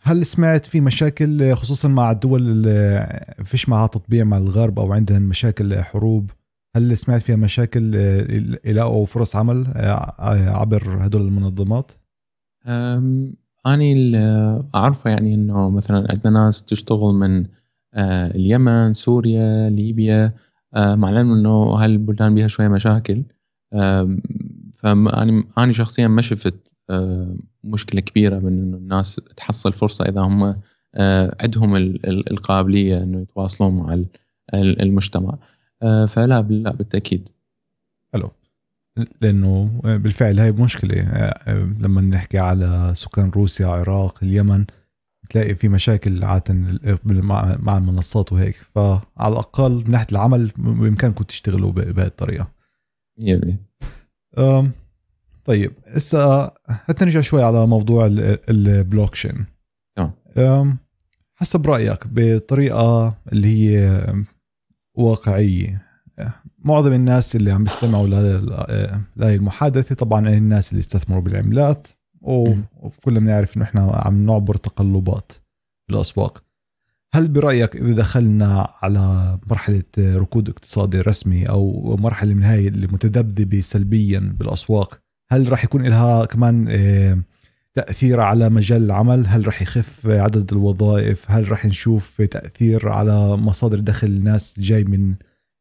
هل 0.01 0.25
سمعت 0.25 0.65
في 0.65 0.81
مشاكل 0.81 1.53
خصوصا 1.53 1.87
مع 1.87 2.11
الدول 2.11 2.41
اللي 2.41 3.35
فيش 3.43 3.69
معها 3.69 3.87
تطبيع 3.87 4.23
مع 4.23 4.37
الغرب 4.37 4.79
أو 4.79 4.93
عندهم 4.93 5.21
مشاكل 5.21 5.81
حروب؟ 5.81 6.31
هل 6.75 6.97
سمعت 6.97 7.21
فيها 7.21 7.35
مشاكل 7.35 7.91
آه، 7.95 8.27
يلاقوا 8.65 9.05
فرص 9.05 9.35
عمل 9.35 9.67
آه، 9.75 10.15
عبر 10.49 11.05
هدول 11.05 11.21
المنظمات؟ 11.21 11.91
أني 13.67 14.17
أعرفه 14.75 15.09
يعني 15.09 15.33
إنه 15.33 15.69
مثلا 15.69 16.07
عندنا 16.09 16.45
ناس 16.45 16.61
تشتغل 16.61 17.13
من 17.13 17.45
اليمن 18.35 18.93
سوريا 18.93 19.69
ليبيا 19.69 20.33
مع 20.75 21.09
العلم 21.09 21.31
إنه 21.31 21.63
هالبلدان 21.63 22.35
بها 22.35 22.47
شوية 22.47 22.67
مشاكل 22.67 23.23
فأنا 24.73 25.47
أنا 25.57 25.71
شخصيا 25.71 26.07
ما 26.07 26.21
شفت 26.21 26.75
مشكلة 27.63 28.01
كبيرة 28.01 28.39
من 28.39 28.47
إنه 28.47 28.77
الناس 28.77 29.15
تحصل 29.37 29.73
فرصة 29.73 30.05
إذا 30.05 30.21
هم 30.21 30.55
عندهم 31.41 31.75
القابلية 32.05 33.03
إنه 33.03 33.21
يتواصلون 33.21 33.73
مع 33.73 34.03
المجتمع 34.53 35.37
فلا 35.81 36.41
لا 36.49 36.71
بالتأكيد. 36.71 37.29
حلو. 38.13 38.31
لأنه 39.21 39.81
بالفعل 39.83 40.39
هاي 40.39 40.51
مشكلة. 40.51 41.31
لما 41.79 42.01
نحكي 42.01 42.37
على 42.37 42.91
سكان 42.95 43.29
روسيا 43.29 43.65
العراق 43.65 44.23
اليمن 44.23 44.65
تلاقي 45.29 45.55
في 45.55 45.67
مشاكل 45.67 46.23
عادة 46.23 46.53
مع 47.59 47.77
المنصات 47.77 48.33
وهيك. 48.33 48.55
فعلى 48.55 49.01
الأقل 49.19 49.83
من 49.85 49.91
ناحية 49.91 50.07
العمل 50.11 50.51
بإمكانكم 50.57 51.23
تشتغلوا 51.23 51.71
بهذه 51.71 52.07
الطريقة. 52.07 52.51
يلي 53.17 53.57
طيب 55.45 55.71
هسه 55.87 56.51
حتى 56.69 57.05
نرجع 57.05 57.21
شوي 57.21 57.43
على 57.43 57.67
موضوع 57.67 58.07
البلوك 58.49 59.09
تشين 59.09 59.45
تمام 60.35 60.77
حسب 61.35 61.67
رأيك 61.67 62.07
بطريقة 62.07 63.17
اللي 63.31 63.47
هي 63.47 64.05
واقعيه 64.99 65.89
معظم 66.59 66.93
الناس 66.93 67.35
اللي 67.35 67.51
عم 67.51 67.63
بيستمعوا 67.63 68.07
لهي 69.17 69.35
المحادثة 69.35 69.95
طبعا 69.95 70.29
الناس 70.29 70.71
اللي 70.71 70.79
استثمروا 70.79 71.21
بالعملات 71.21 71.87
وكلنا 72.21 73.19
بنعرف 73.19 73.57
إنه 73.57 73.65
إحنا 73.65 73.81
عم 73.93 74.25
نعبر 74.25 74.55
تقلبات 74.55 75.31
بالاسواق 75.89 76.43
هل 77.13 77.27
برأيك 77.27 77.75
إذا 77.75 77.93
دخلنا 77.93 78.67
على 78.81 79.37
مرحلة 79.49 79.83
ركود 79.97 80.49
اقتصادي 80.49 81.01
رسمي 81.01 81.49
أو 81.49 81.95
مرحلة 81.99 82.33
من 82.33 82.43
هاي 82.43 82.67
اللي 82.67 82.87
متذبذبة 82.87 83.61
سلبيا 83.61 84.35
بالأسواق 84.39 84.99
هل 85.31 85.51
راح 85.51 85.63
يكون 85.63 85.83
لها 85.83 86.25
كمان 86.25 86.67
آه، 87.79 87.83
تأثير 87.83 88.19
على 88.19 88.49
مجال 88.49 88.83
العمل؟ 88.83 89.27
هل 89.27 89.47
راح 89.47 89.61
يخف 89.61 90.07
عدد 90.07 90.51
الوظائف؟ 90.51 91.31
هل 91.31 91.51
راح 91.51 91.65
نشوف 91.65 92.21
تأثير 92.21 92.89
على 92.89 93.37
مصادر 93.37 93.79
دخل 93.79 94.07
الناس 94.07 94.59
جاي 94.59 94.83
من 94.83 95.15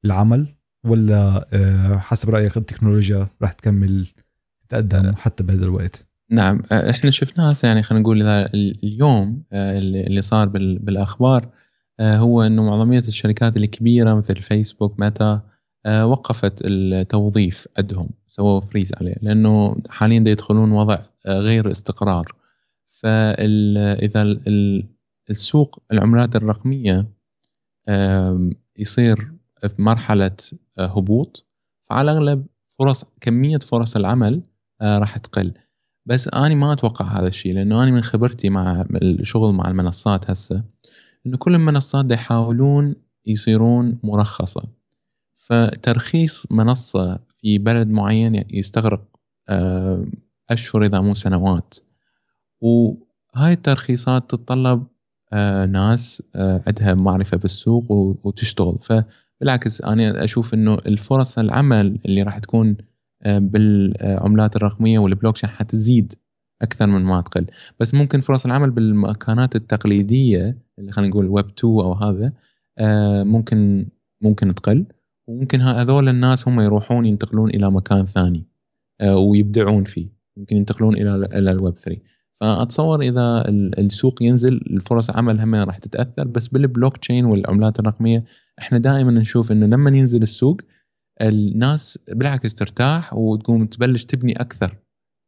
العمل؟ 0.04 0.46
ولا 0.84 1.48
آه، 1.52 1.98
حسب 1.98 2.30
رأيك 2.30 2.56
التكنولوجيا 2.56 3.28
راح 3.42 3.52
تكمل 3.52 4.06
تتقدم 4.68 5.06
آه. 5.06 5.14
حتى 5.14 5.42
بهذا 5.42 5.64
الوقت؟ 5.64 6.06
نعم. 6.30 6.62
إحنا 6.72 7.10
شفناها 7.10 7.52
هسه 7.52 7.68
يعني 7.68 7.82
خلينا 7.82 8.02
نقول 8.02 8.22
اليوم 8.54 9.42
اللي 9.52 10.22
صار 10.22 10.48
بالأخبار 10.48 11.48
هو 12.00 12.42
إنه 12.42 12.64
معظمية 12.64 12.98
الشركات 12.98 13.56
الكبيرة 13.56 14.14
مثل 14.14 14.36
فيسبوك 14.36 15.00
ميتا 15.00 15.42
وقفت 15.86 16.62
التوظيف 16.64 17.68
عندهم 17.78 18.08
سووا 18.26 18.60
فريز 18.60 18.92
عليه 19.00 19.14
لأنه 19.22 19.76
حاليا 19.88 20.24
يدخلون 20.26 20.72
وضع 20.72 20.98
غير 21.26 21.70
استقرار. 21.70 22.32
فاذا 22.86 24.22
السوق 25.30 25.82
العملات 25.92 26.36
الرقمية 26.36 27.06
يصير 28.78 29.32
في 29.60 29.82
مرحلة 29.82 30.36
هبوط. 30.78 31.46
فعلى 31.84 32.12
الأغلب 32.12 32.46
فرص 32.78 33.04
كمية 33.20 33.58
فرص 33.58 33.96
العمل 33.96 34.42
راح 34.82 35.18
تقل. 35.18 35.54
بس 36.06 36.28
أني 36.28 36.54
ما 36.54 36.72
أتوقع 36.72 37.04
هذا 37.04 37.28
الشيء 37.28 37.54
لأنه 37.54 37.82
أني 37.82 37.92
من 37.92 38.02
خبرتي 38.02 38.50
مع 38.50 38.86
الشغل 39.02 39.54
مع 39.54 39.68
المنصات 39.68 40.30
هسه 40.30 40.64
إنه 41.26 41.36
كل 41.36 41.54
المنصات 41.54 42.12
يحاولون 42.12 42.94
يصيرون 43.26 43.98
مرخصة. 44.02 44.62
فترخيص 45.48 46.46
منصة 46.50 47.18
في 47.38 47.58
بلد 47.58 47.88
معين 47.88 48.44
يستغرق 48.50 49.02
آه، 49.48 50.06
أشهر 50.50 50.84
إذا 50.84 51.00
مو 51.00 51.14
سنوات. 51.14 51.74
وهاي 52.60 53.52
الترخيصات 53.52 54.30
تتطلب 54.30 54.86
آه، 55.32 55.66
ناس 55.66 56.22
آه، 56.36 56.62
عندها 56.66 56.94
معرفة 56.94 57.36
بالسوق 57.36 57.84
وتشتغل. 58.24 58.78
فبالعكس 58.82 59.82
أنا 59.82 60.24
أشوف 60.24 60.54
إنه 60.54 60.74
الفرص 60.74 61.38
العمل 61.38 61.98
اللي 62.06 62.22
راح 62.22 62.38
تكون 62.38 62.76
بالعملات 63.26 64.56
الرقمية 64.56 64.98
والبلوكشين 64.98 65.50
حتزيد 65.50 66.14
أكثر 66.62 66.86
من 66.86 67.04
ما 67.04 67.20
تقل. 67.20 67.46
بس 67.80 67.94
ممكن 67.94 68.20
فرص 68.20 68.46
العمل 68.46 68.70
بالمكانات 68.70 69.56
التقليدية 69.56 70.58
اللي 70.78 70.92
خلينا 70.92 71.10
نقول 71.10 71.26
ويب 71.26 71.46
2 71.58 71.74
أو 71.80 71.92
هذا 71.92 72.32
ممكن 73.24 73.88
ممكن 74.20 74.54
تقل. 74.54 74.86
وممكن 75.28 75.60
هذول 75.60 76.08
الناس 76.08 76.48
هم 76.48 76.60
يروحون 76.60 77.06
ينتقلون 77.06 77.50
إلى 77.50 77.70
مكان 77.70 78.06
ثاني 78.06 78.46
آه، 79.00 79.16
ويبدعون 79.16 79.84
فيه. 79.84 80.08
ممكن 80.36 80.56
ينتقلون 80.56 80.96
إلى 80.96 81.14
إلى 81.14 81.50
الويب 81.50 81.78
3 81.78 82.00
فأتصور 82.40 83.00
إذا 83.00 83.44
السوق 83.78 84.22
ينزل 84.22 84.54
الفرص 84.54 85.10
عمل 85.10 85.40
هم 85.40 85.54
راح 85.54 85.78
تتأثر 85.78 86.28
بس 86.28 86.48
بالبلوك 86.48 86.96
تشين 86.96 87.24
والعملات 87.24 87.80
الرقمية 87.80 88.24
إحنا 88.58 88.78
دائما 88.78 89.10
نشوف 89.10 89.52
إنه 89.52 89.66
لما 89.66 89.90
ينزل 89.90 90.22
السوق 90.22 90.60
الناس 91.22 91.98
بالعكس 92.08 92.54
ترتاح 92.54 93.14
وتقوم 93.14 93.66
تبلش 93.66 94.04
تبني 94.04 94.40
أكثر 94.40 94.76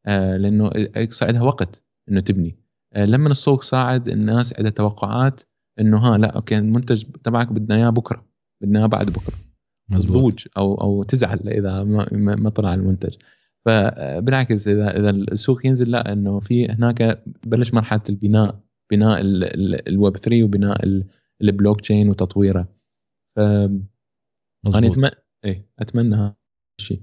آه، 0.07 0.37
لأنه 0.37 0.71
يصير 0.97 1.29
عندها 1.29 1.43
وقت 1.43 1.85
إنه 2.09 2.21
تبني. 2.21 2.57
آه، 2.93 3.05
لما 3.05 3.29
السوق 3.29 3.63
صاعد 3.63 4.09
الناس 4.09 4.55
عندها 4.55 4.71
توقعات 4.71 5.41
إنه 5.81 5.99
ها 5.99 6.19
لا 6.19 6.37
okay 6.37 6.59
المنتج 6.59 7.05
تبعك 7.25 7.53
بدنا 7.53 7.77
إياه 7.77 7.91
بكرة 7.91 8.27
بدنا 8.63 8.79
إياه 8.79 8.87
بعد 8.87 9.11
بكرة. 9.11 9.50
تضوج 9.99 10.47
أو 10.57 10.75
أو 10.75 11.03
تزعل 11.03 11.49
إذا 11.49 11.85
ما, 11.85 12.09
ما 12.13 12.51
طلع 12.51 12.75
المنتج. 12.75 13.15
فبالعكس 13.67 14.69
اذا 14.69 14.99
إذا 14.99 15.11
السوق 15.11 15.67
ينزل 15.67 15.91
لا 15.91 16.13
إنه 16.13 16.41
في 16.41 16.67
هناك 16.67 17.23
بلش 17.47 17.75
مرحلة 17.75 18.03
البناء 18.09 18.61
بناء 18.93 19.21
الويب 19.89 20.17
3 20.17 20.45
وبناء 20.45 21.03
البلوك 21.43 21.81
تشين 21.81 22.09
وتطويره. 22.09 22.69
ف 23.37 23.41
أنا 23.41 24.87
اتمنى 24.87 25.11
إيه 25.45 25.67
أتمنى 25.79 26.15
هذا 26.15 26.35
الشيء. 26.81 27.03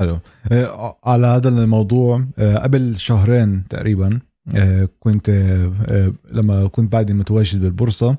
حلو. 0.00 0.18
إيه، 0.52 0.96
على 1.04 1.26
هذا 1.26 1.48
الموضوع 1.48 2.26
إيه، 2.38 2.56
قبل 2.56 2.96
شهرين 2.96 3.68
تقريبا 3.68 4.20
إيه، 4.54 4.88
كنت 5.00 5.30
لما 6.32 6.68
كنت 6.68 6.92
بعدي 6.92 7.12
متواجد 7.12 7.60
بالبورصة 7.60 8.16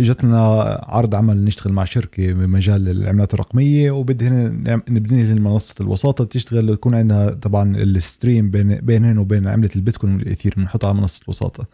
إجتنا 0.00 0.38
عرض 0.82 1.14
عمل 1.14 1.44
نشتغل 1.44 1.72
مع 1.72 1.84
شركة 1.84 2.32
بمجال 2.32 2.88
العملات 2.88 3.34
الرقمية 3.34 3.90
وبدي 3.90 4.30
نبني 4.88 5.24
لهم 5.24 5.44
منصة 5.44 5.74
الوساطة 5.80 6.24
تشتغل 6.24 6.68
يكون 6.68 6.94
عندها 6.94 7.30
طبعا 7.30 7.76
الستريم 7.76 8.50
بين 8.50 8.80
بينهن 8.80 9.18
وبين 9.18 9.46
عملة 9.46 9.70
البيتكوين 9.76 10.14
والاثير 10.14 10.54
بنحطها 10.56 10.88
على 10.88 10.98
منصة 10.98 11.20
الوساطة. 11.22 11.66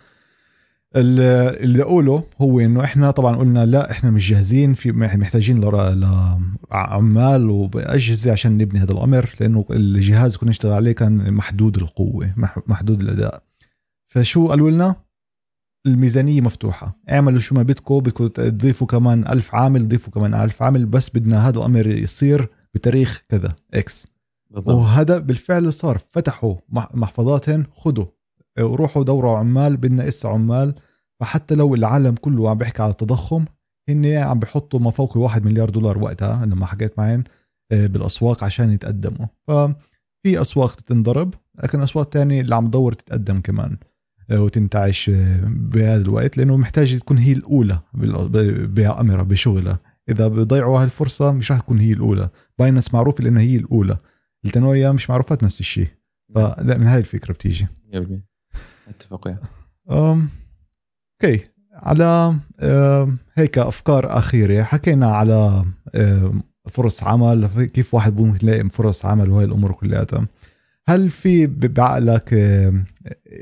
اللي 0.97 1.83
أقوله 1.83 2.25
هو 2.41 2.61
إنه 2.61 2.85
إحنا 2.85 3.11
طبعا 3.11 3.37
قلنا 3.37 3.67
لا 3.67 3.91
إحنا 3.91 4.11
مش 4.11 4.31
جاهزين 4.31 4.75
في 4.75 4.93
محتاجين 4.93 5.61
لعمال 6.71 7.51
واجهزه 7.51 8.33
عشان 8.33 8.59
نبني 8.59 8.81
هذا 8.81 8.93
الأمر 8.93 9.31
لأنه 9.41 9.65
الجهاز 9.71 10.37
كنا 10.37 10.51
نشتغل 10.51 10.73
عليه 10.73 10.93
كان 10.93 11.33
محدود 11.33 11.77
القوة 11.77 12.35
محدود 12.67 13.01
الأداء. 13.01 13.43
فشو 14.09 14.49
قالوا 14.49 14.71
لنا؟ 14.71 14.97
الميزانية 15.87 16.41
مفتوحة. 16.41 16.97
اعملوا 17.11 17.41
شو 17.41 17.55
ما 17.55 17.63
بدكم 17.63 17.99
بدكم 17.99 18.27
تضيفوا 18.27 18.87
كمان 18.87 19.27
ألف 19.27 19.55
عامل 19.55 19.89
ضيفوا 19.89 20.13
كمان 20.13 20.35
ألف 20.35 20.63
عامل 20.63 20.87
بس 20.87 21.11
بدنا 21.11 21.49
هذا 21.49 21.59
الأمر 21.59 21.87
يصير 21.87 22.49
بتاريخ 22.75 23.23
كذا 23.29 23.53
إكس 23.75 24.07
بالضبط. 24.51 24.75
وهذا 24.75 25.19
بالفعل 25.19 25.73
صار 25.73 25.99
فتحوا 25.99 26.55
محفظاتهم 26.71 27.67
خذوا 27.77 28.07
وروحوا 28.59 29.05
دوروا 29.05 29.37
عمال 29.39 29.77
بدنا 29.77 30.09
إسا 30.09 30.29
عمال. 30.29 30.75
فحتى 31.21 31.55
لو 31.55 31.75
العالم 31.75 32.15
كله 32.15 32.51
عم 32.51 32.59
بيحكي 32.59 32.83
على 32.83 32.91
التضخم 32.91 33.45
هن 33.89 34.07
عم 34.07 34.39
بيحطوا 34.39 34.81
ما 34.81 34.91
فوق 34.91 35.17
الواحد 35.17 35.45
مليار 35.45 35.71
دولار 35.71 35.99
وقتها 35.99 36.47
لما 36.47 36.67
حكيت 36.67 36.99
معين 36.99 37.25
آه، 37.73 37.87
بالأسواق 37.87 38.45
عشان 38.45 38.73
يتقدموا. 38.73 39.27
ففي 39.49 40.41
أسواق 40.41 40.75
تنضرب 40.75 41.35
لكن 41.63 41.83
أسواق 41.83 42.09
تانية 42.09 42.41
اللي 42.41 42.55
عم 42.55 42.67
تدور 42.67 42.93
تتقدم 42.93 43.41
كمان. 43.41 43.77
وتنتعش 44.33 45.11
بهذا 45.45 46.03
الوقت 46.03 46.37
لأنه 46.37 46.57
محتاج 46.57 46.99
تكون 46.99 47.19
هي 47.19 47.33
الأولى 47.33 47.81
بامرها 48.65 49.23
بشغلها. 49.23 49.79
إذا 50.09 50.29
بضيعوا 50.29 50.83
هالفرصه 50.83 51.33
مش 51.33 51.53
راح 51.53 51.61
تكون 51.61 51.79
هي 51.79 51.93
الأولى. 51.93 52.29
بايننس 52.59 52.95
معروف 52.95 53.21
لانها 53.21 53.43
هي 53.43 53.57
الأولى. 53.57 53.97
التنوية 54.45 54.91
مش 54.91 55.11
معروفات 55.11 55.45
نفس 55.45 55.61
الشيء. 55.61 55.89
فلا 56.35 56.79
من 56.79 56.87
هاي 56.87 56.99
الفكرة 56.99 57.33
بتيجي. 57.33 57.67
أتفق 58.89 59.29
يعني 59.29 59.41
أوكي. 59.91 61.45
على 61.73 62.37
هيك 63.35 63.59
أفكار 63.59 64.19
أخيرة. 64.19 64.63
حكينا 64.63 65.07
على 65.07 65.65
فرص 66.69 67.03
عمل 67.03 67.65
كيف 67.65 67.95
واحد 67.95 68.21
ممكن 68.21 68.49
يلاقي 68.49 68.69
فرص 68.69 69.07
عمل 69.07 69.31
وهي 69.31 69.45
الأمور 69.45 69.73
كلياتها 69.73 70.27
هل 70.91 71.11
في 71.11 71.47
بعقلك 71.47 72.35
آه، 72.35 72.85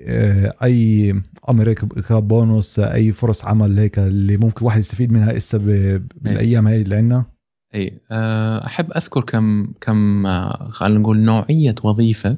آه، 0.07 0.55
أي 0.63 1.15
أمر 1.49 1.69
هيك 1.69 1.85
كبونص 1.85 2.79
أي 2.79 3.13
فرص 3.13 3.45
عمل 3.45 3.79
هيك 3.79 3.99
اللي 3.99 4.37
ممكن 4.37 4.65
واحد 4.65 4.81
يستفيد 4.81 5.13
منها 5.13 5.37
هسه 5.37 5.59
بالأيام 5.59 6.69
هاي 6.69 6.83
اللي 6.83 6.97
عندنا؟ 6.97 7.25
اي 7.75 8.01
أحب 8.67 8.93
أذكر 8.93 9.21
كم 9.21 9.73
كم 9.81 10.27
خلينا 10.71 10.99
نقول 10.99 11.19
نوعية 11.19 11.75
وظيفة 11.85 12.37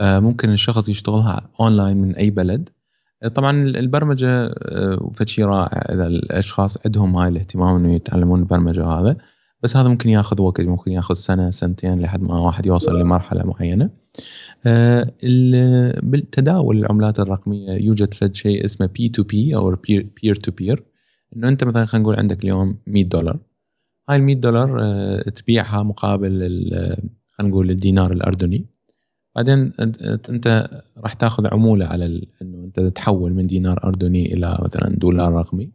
ممكن 0.00 0.52
الشخص 0.52 0.88
يشتغلها 0.88 1.48
أونلاين 1.60 1.96
من 1.96 2.16
أي 2.16 2.30
بلد. 2.30 2.68
طبعا 3.34 3.62
البرمجة 3.62 4.54
فشي 5.14 5.44
رائع 5.44 5.94
إذا 5.94 6.06
الأشخاص 6.06 6.78
عندهم 6.84 7.16
هاي 7.16 7.28
الاهتمام 7.28 7.76
إنه 7.76 7.94
يتعلمون 7.94 8.40
البرمجة 8.40 8.80
وهذا. 8.80 9.16
بس 9.62 9.76
هذا 9.76 9.88
ممكن 9.88 10.10
ياخذ 10.10 10.42
وقت 10.42 10.60
ممكن 10.60 10.92
ياخذ 10.92 11.14
سنة 11.14 11.50
سنتين 11.50 12.00
لحد 12.00 12.22
ما 12.22 12.38
واحد 12.38 12.66
يوصل 12.66 13.00
لمرحلة 13.00 13.44
معينة. 13.44 13.90
آه، 14.66 15.12
بالتداول 16.02 16.78
العملات 16.78 17.20
الرقمية 17.20 17.72
يوجد 17.72 18.14
فد 18.14 18.34
شيء 18.34 18.64
اسمه 18.64 18.86
P2P 18.86 19.56
أو 19.56 19.76
peer 20.22 20.34
to 20.34 20.52
peer 20.52 20.84
إنه 21.36 21.48
أنت 21.48 21.64
مثلا 21.64 21.84
خلينا 21.84 22.02
نقول 22.02 22.16
عندك 22.16 22.44
اليوم 22.44 22.76
100 22.86 23.04
دولار. 23.04 23.38
هاي 24.08 24.16
ال 24.16 24.22
100 24.22 24.36
دولار 24.36 24.78
آه، 24.82 25.20
تبيعها 25.30 25.82
مقابل 25.82 26.32
خلينا 27.28 27.52
نقول 27.52 27.70
الدينار 27.70 28.12
الأردني. 28.12 28.66
بعدين 29.36 29.72
أنت 30.30 30.68
راح 30.98 31.12
تاخذ 31.12 31.46
عمولة 31.46 31.86
على 31.86 32.26
إنه 32.42 32.64
أنت 32.64 32.80
تحول 32.80 33.34
من 33.34 33.46
دينار 33.46 33.84
أردني 33.84 34.34
إلى 34.34 34.58
مثلا 34.62 34.96
دولار 34.96 35.32
رقمي. 35.32 35.70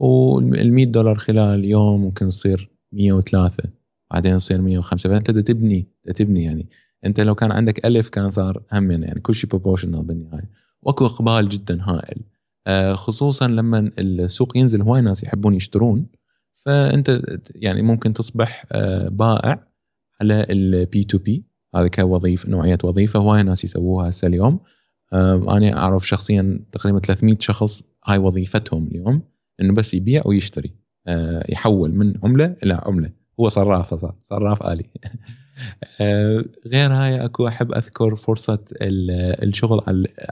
وال 0.00 0.72
100 0.72 0.86
دولار 0.86 1.14
خلال 1.14 1.64
يوم 1.64 2.02
ممكن 2.02 2.28
تصير 2.28 2.69
103 2.92 3.64
بعدين 4.10 4.36
يصير 4.36 4.60
105 4.60 5.10
فانت 5.10 5.30
تبني 5.30 5.86
تبني 6.14 6.44
يعني. 6.44 6.66
أنت 7.06 7.20
لو 7.20 7.34
كان 7.34 7.52
عندك 7.52 7.86
ألف 7.86 8.08
كان 8.08 8.30
صار 8.30 8.62
هم 8.72 8.90
يعني 8.90 9.20
كل 9.20 9.34
شيء 9.34 9.50
proportional 9.50 10.02
بالنهاية. 10.02 10.50
وأكو 10.82 11.06
إقبال 11.06 11.48
جدا 11.48 11.82
هائل. 11.82 12.22
آه، 12.66 12.92
خصوصا 12.92 13.48
لما 13.48 13.90
السوق 13.98 14.56
ينزل 14.56 14.82
هواي 14.82 15.00
ناس 15.00 15.24
يحبون 15.24 15.54
يشترون. 15.54 16.06
فأنت 16.54 17.22
يعني 17.54 17.82
ممكن 17.82 18.12
تصبح 18.12 18.66
آه، 18.72 19.08
بائع 19.08 19.66
على 20.20 20.46
ال 20.50 21.04
P2P 21.04 21.44
هذا 21.74 21.88
كوظيفه 21.88 22.50
نوعية 22.50 22.78
وظيفة 22.84 23.18
هواي 23.18 23.42
ناس 23.42 23.64
يسووها 23.64 24.08
هسه 24.08 24.26
اليوم. 24.26 24.60
آه، 25.12 25.56
أنا 25.56 25.76
أعرف 25.78 26.08
شخصيا 26.08 26.60
تقريبا 26.72 26.98
300 26.98 27.36
شخص 27.40 27.82
هاي 28.06 28.18
وظيفتهم 28.18 28.86
اليوم 28.86 29.22
إنه 29.60 29.74
بس 29.74 29.94
يبيع 29.94 30.22
ويشتري. 30.26 30.79
يحول 31.48 31.94
من 31.94 32.14
عملة 32.24 32.56
إلى 32.62 32.80
عملة. 32.82 33.10
هو 33.40 33.48
صراف 33.48 33.94
صار 33.94 34.14
صراف 34.22 34.62
آلي. 34.62 34.84
آه، 36.00 36.44
غير 36.66 36.92
هاي 36.92 37.24
أكو 37.24 37.48
أحب 37.48 37.72
أذكر 37.72 38.16
فرصة 38.16 38.58
الشغل 38.82 39.80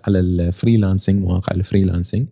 على 0.07 0.19
ال 0.21 0.30
freelancing 0.30 1.25
مواقع 1.25 1.57
ال 1.57 1.63
freelancing 1.63 2.29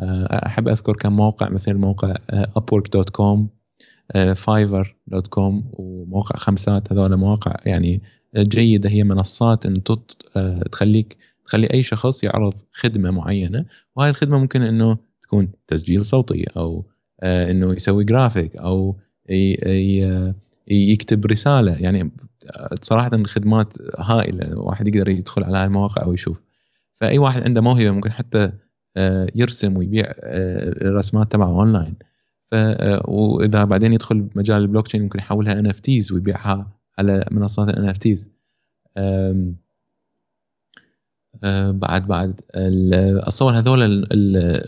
آه، 0.00 0.46
أحب 0.46 0.68
أذكر 0.68 0.92
كم 0.92 1.12
موقع 1.16 1.48
مثل 1.48 1.74
موقع 1.74 2.14
Upwork 2.30 2.92
dot 2.92 3.10
com 3.10 3.48
Fiverr 4.34 4.96
dot 5.06 5.26
com 5.26 5.70
وموقع 5.72 6.36
خمسات. 6.36 6.92
هذول 6.92 7.16
مواقع 7.16 7.56
يعني 7.66 8.02
جيدة 8.36 8.90
هي 8.90 9.04
منصات 9.04 9.66
إن 9.66 9.82
آه، 10.36 10.62
تخليك 10.72 11.16
تخلي 11.44 11.66
أي 11.66 11.82
شخص 11.82 12.24
يعرض 12.24 12.54
خدمة 12.72 13.10
معينة. 13.10 13.64
وهاي 13.96 14.10
الخدمة 14.10 14.38
ممكن 14.38 14.62
إنه 14.62 14.98
تكون 15.22 15.48
تسجيل 15.66 16.04
صوتي 16.04 16.44
أو 16.56 16.86
إنه 17.22 17.72
يسوي 17.72 18.04
جرافيك 18.04 18.56
أو 18.56 18.96
يكتب 20.68 21.26
رسالة. 21.26 21.72
يعني 21.72 22.10
صراحة 22.82 23.10
الخدمات 23.12 23.74
هائلة. 23.98 24.58
واحد 24.58 24.88
يقدر 24.88 25.08
يدخل 25.08 25.44
على 25.44 25.64
المواقع 25.64 26.06
ويشوف 26.06 26.40
فأي 26.94 27.18
واحد 27.18 27.42
عنده 27.42 27.60
موهبة 27.60 27.90
ممكن 27.90 28.12
حتى 28.12 28.52
آه، 28.96 29.26
يرسم 29.34 29.76
ويبيع 29.76 30.04
آه، 30.06 30.68
الرسمات 30.68 31.32
تبعه 31.32 31.48
اونلاين 31.48 31.94
ف 32.46 32.54
آه، 32.54 33.10
وإذا 33.10 33.64
بعدين 33.64 33.92
يدخل 33.92 34.28
مجال 34.34 34.62
البلوك 34.62 34.86
تشين 34.86 35.02
ممكن 35.02 35.18
يحولها 35.18 35.52
NFTs 35.52 36.12
ويبيعها 36.12 36.72
على 36.98 37.24
منصات 37.30 37.68
ال 37.68 37.88
NFTs 37.88 38.30
بعد 41.70 42.06
بعد 42.06 42.40
اتصور 43.26 43.58
هذول 43.58 44.06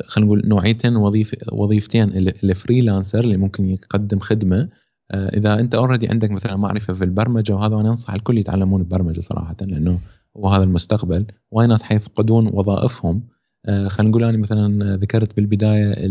خلينا 0.06 0.26
نقول 0.26 0.42
نوعيتين 0.44 0.96
وظيفه 0.96 1.38
وظيفتين 1.52 2.08
ال 2.18 2.28
freelancer 2.28 3.20
اللي 3.20 3.36
ممكن 3.36 3.68
يقدم 3.68 4.18
خدمة. 4.18 4.68
آه، 5.10 5.36
إذا 5.36 5.60
أنت 5.60 5.74
already 5.74 6.08
عندك 6.08 6.30
مثلا 6.30 6.56
معرفة 6.56 6.92
في 6.92 7.04
البرمجة 7.04 7.54
وهذا 7.54 7.76
وأنا 7.76 7.90
أنصح 7.90 8.14
الكل 8.14 8.38
يتعلمون 8.38 8.80
البرمجة 8.80 9.20
صراحة 9.20 9.56
لأنه 9.60 9.98
هو 10.36 10.48
هذا 10.48 10.64
المستقبل. 10.64 11.26
وايد 11.50 11.68
ناس 11.68 11.82
حيفقدون 11.82 12.46
وظائفهم؟ 12.52 13.22
آه، 13.66 13.88
خلينا 13.88 14.10
نقول 14.10 14.24
أنا 14.24 14.38
مثلا 14.38 14.96
ذكرت 14.96 15.36
بالبداية 15.36 16.10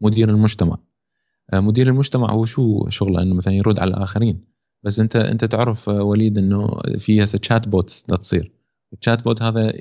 مدير 0.00 0.30
المجتمع. 0.30 0.76
آه، 1.52 1.60
مدير 1.60 1.88
المجتمع 1.88 2.30
هو 2.30 2.44
شو 2.44 2.88
شغله؟ 2.88 3.22
إنه 3.22 3.34
مثلا 3.34 3.54
يرد 3.54 3.78
على 3.78 3.90
الآخرين. 3.90 4.44
بس 4.82 5.00
أنت 5.00 5.16
أنت 5.16 5.44
تعرف 5.44 5.88
وليد 5.88 6.38
إنه 6.38 6.80
في 6.98 7.24
هسه 7.24 7.38
chatbots 7.38 8.02
تصير. 8.02 8.55
ال 8.92 9.24
chatbot 9.24 9.42
هذا 9.42 9.72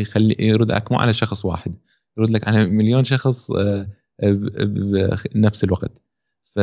يخلي 0.00 0.36
يرد 0.38 0.72
لك 0.72 0.92
مو 0.92 0.98
على 0.98 1.14
شخص 1.14 1.44
واحد 1.44 1.74
يرد 2.18 2.30
لك 2.30 2.48
على 2.48 2.66
مليون 2.66 3.04
شخص 3.04 3.50
بنفس 4.22 5.64
الوقت. 5.64 6.02
ف 6.50 6.58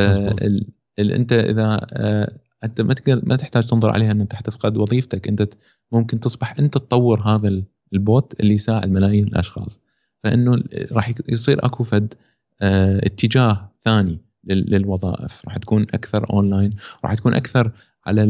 انت 0.98 1.32
إذا 1.32 1.86
آه، 1.92 2.38
أنت 2.64 2.80
ما 2.80 2.94
تقدر 2.94 3.20
ما 3.26 3.36
تحتاج 3.36 3.66
تنظر 3.66 3.90
عليها 3.92 4.12
انه 4.12 4.22
أنت 4.22 4.34
حتفقد 4.34 4.76
وظيفتك. 4.76 5.28
أنت 5.28 5.48
ممكن 5.92 6.20
تصبح 6.20 6.58
أنت 6.58 6.74
تطور 6.74 7.20
هذا 7.20 7.62
ال 7.92 8.04
bot 8.04 8.40
اللي 8.40 8.54
يساعد 8.54 8.90
ملايين 8.90 9.24
الأشخاص. 9.24 9.80
فإنه 10.24 10.62
راح 10.92 11.14
يصير 11.28 11.66
أكو 11.66 11.84
فد 11.84 12.14
آه 12.62 12.98
اتجاه 13.06 13.72
ثاني 13.84 14.18
للوظائف. 14.44 15.42
راح 15.46 15.56
تكون 15.56 15.82
أكثر 15.82 16.30
اونلاين 16.30 16.76
راح 17.04 17.14
تكون 17.14 17.34
أكثر 17.34 17.72
على 18.06 18.24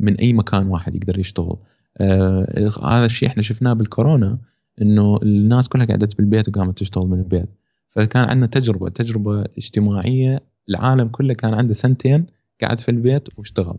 من 0.00 0.14
أي 0.14 0.32
مكان 0.32 0.66
واحد 0.66 0.94
يقدر 0.94 1.18
يشتغل. 1.18 1.56
آه 1.96 2.70
هذا 2.82 3.04
الشيء 3.04 3.28
إحنا 3.28 3.42
شفناه 3.42 3.72
بالكورونا 3.72 4.38
إنه 4.82 5.18
الناس 5.22 5.68
كلها 5.68 5.86
قعدت 5.86 6.16
بالبيت 6.16 6.48
وقامت 6.48 6.78
تشتغل 6.78 7.06
من 7.06 7.18
البيت. 7.18 7.48
فكان 7.88 8.28
عندنا 8.28 8.46
تجربة 8.46 8.88
تجربة 8.88 9.44
اجتماعية 9.58 10.40
العالم 10.68 11.08
كله 11.08 11.34
كان 11.34 11.54
عنده 11.54 11.74
سنتين 11.74 12.26
قاعد 12.62 12.80
في 12.80 12.90
البيت 12.90 13.38
واشتغل. 13.38 13.78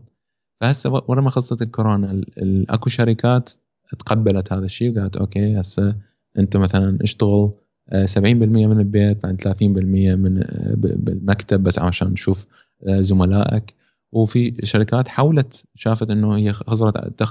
فهسه 0.60 1.02
ورا 1.08 1.20
ما 1.20 1.30
خلصت 1.30 1.62
الكورونا 1.62 2.22
أكو 2.70 2.88
شركات 2.90 3.50
تقبلت 3.98 4.52
هذا 4.52 4.64
الشيء 4.64 4.98
وقالت 4.98 5.16
okay 5.16 5.60
هسه 5.60 5.96
انت 6.38 6.56
مثلا 6.56 6.98
اشتغل 7.02 7.50
70% 7.90 7.92
آه، 7.92 8.66
من 8.66 8.80
البيت 8.80 9.22
بعد 9.22 9.40
30% 9.40 10.14
من 10.14 10.42
آه، 10.42 10.74
بالمكتب 10.76 11.62
بس 11.62 11.78
عشان 11.78 12.08
نشوف 12.08 12.46
آه، 12.88 13.00
زملائك. 13.00 13.74
وفي 14.12 14.54
شركات 14.64 15.08
حاولت 15.08 15.64
شافت 15.74 16.10
إنه 16.10 16.36
هي 16.36 16.52
خسرت 16.52 17.22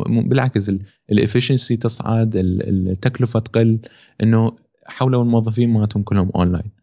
بالعكس 0.00 0.70
ال 1.12 1.18
efficiency 1.18 1.76
تصعد 1.76 2.32
التكلفة 2.36 3.40
تقل 3.40 3.78
إنه 4.22 4.56
حولوا 4.86 5.22
الموظفين 5.22 5.70
مالتهم 5.70 6.02
كلهم 6.02 6.30
اونلاين 6.36 6.78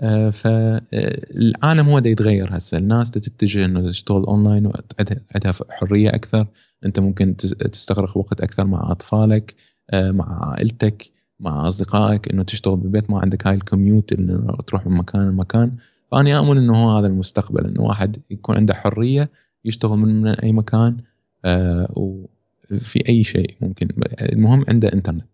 آه، 0.00 0.30
فالعالم 0.30 1.88
هو 1.88 1.98
دا 1.98 2.10
يتغير 2.10 2.56
هسه. 2.56 2.78
الناس 2.78 3.10
تتجه 3.10 3.64
إنه 3.64 3.90
تشتغل 3.90 4.24
اونلاين 4.24 4.66
وعندها 4.66 5.52
حرية 5.70 6.08
أكثر. 6.08 6.46
أنت 6.84 7.00
ممكن 7.00 7.36
تستغرق 7.36 8.16
وقت 8.16 8.40
أكثر 8.40 8.66
مع 8.66 8.90
أطفالك 8.92 9.54
آه، 9.90 10.10
مع 10.10 10.50
عائلتك 10.50 11.12
مع 11.40 11.68
أصدقائك. 11.68 12.32
إنه 12.32 12.42
تشتغل 12.42 12.76
بالبيت 12.76 13.10
ما 13.10 13.20
عندك 13.20 13.46
هاي 13.46 13.54
الكوميوت 13.54 14.12
إنه 14.12 14.56
تروح 14.66 14.86
من 14.86 14.96
مكان 14.96 15.28
لمكان. 15.28 15.76
فأنا 16.12 16.36
اؤمن 16.36 16.58
إنه 16.58 16.84
هو 16.84 16.98
هذا 16.98 17.06
المستقبل 17.06 17.66
إنه 17.66 17.82
واحد 17.82 18.22
يكون 18.30 18.56
عنده 18.56 18.74
حرية 18.74 19.30
يشتغل 19.64 19.98
من, 19.98 20.22
من 20.22 20.28
أي 20.28 20.52
مكان 20.52 20.96
آه، 21.44 21.92
وفي 21.96 23.08
أي 23.08 23.24
شيء 23.24 23.56
ممكن. 23.60 23.88
المهم 24.20 24.64
عنده 24.68 24.92
إنترنت. 24.92 25.26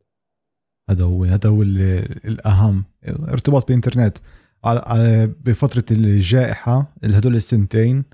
هذا 0.90 1.04
هو 1.04 1.24
هذا 1.24 1.48
هو 1.50 1.62
الأهم. 1.62 2.84
ارتباط 3.08 3.66
بالانترنت 3.66 4.18
بفترة 5.44 5.84
الجائحة 5.90 6.92
هدول 7.04 7.36
السنتين 7.36 8.04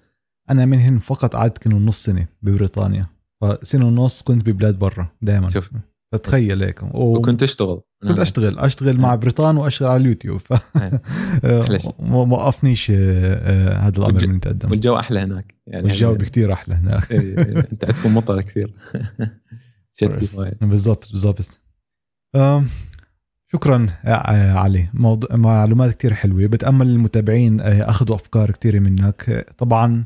أنا 0.50 0.66
منهن 0.66 0.98
فقط 0.98 1.36
قعدت 1.36 1.58
كانوا 1.58 1.78
نص 1.78 2.04
سنة 2.04 2.26
ببريطانيا. 2.42 3.06
فسنة 3.40 3.86
ونص 3.86 4.22
كنت 4.22 4.50
ببلاد 4.50 4.78
برا 4.78 5.08
دائما 5.22 5.50
شوف 5.50 5.70
فتخيل 6.14 6.62
هيك. 6.62 6.82
و... 6.82 7.16
وكنت 7.16 7.42
أشتغل. 7.42 7.80
كنت 8.02 8.12
نعم. 8.12 8.20
أشتغل. 8.20 8.58
أشتغل 8.58 8.98
مع 8.98 9.14
بريطان 9.14 9.56
وأشتغل 9.56 9.88
على 9.88 10.00
اليوتيوب. 10.00 10.38
ف 10.38 10.52
ما 12.10 12.36
وقفنيش 12.36 12.90
آه، 12.90 12.94
آه، 12.96 13.78
هذا 13.78 13.98
الأمر 13.98 14.26
من 14.26 14.40
تقدم 14.40 14.70
والجو 14.70 14.96
أحلى 14.96 15.20
هناك. 15.20 15.54
يعني 15.66 15.84
والجو 15.84 16.14
بكثير 16.14 16.52
أحلى 16.52 16.74
هناك. 16.74 17.12
إيه، 17.12 17.20
إيه، 17.20 17.58
أنت 17.72 17.84
عندكم 17.84 18.14
مطر 18.14 18.40
كثير. 18.40 18.74
بالضبط 20.60 21.12
بالضبط. 21.12 21.60
شكرا 23.52 23.86
علي. 24.54 24.88
موضوع 24.94 25.36
معلومات 25.36 25.94
كتير 25.94 26.14
حلوة. 26.14 26.46
بتأمل 26.46 26.88
المتابعين 26.88 27.60
آه، 27.60 27.90
أخذوا 27.90 28.16
أفكار 28.16 28.50
كتير 28.50 28.80
منك. 28.80 29.46
طبعا 29.58 30.04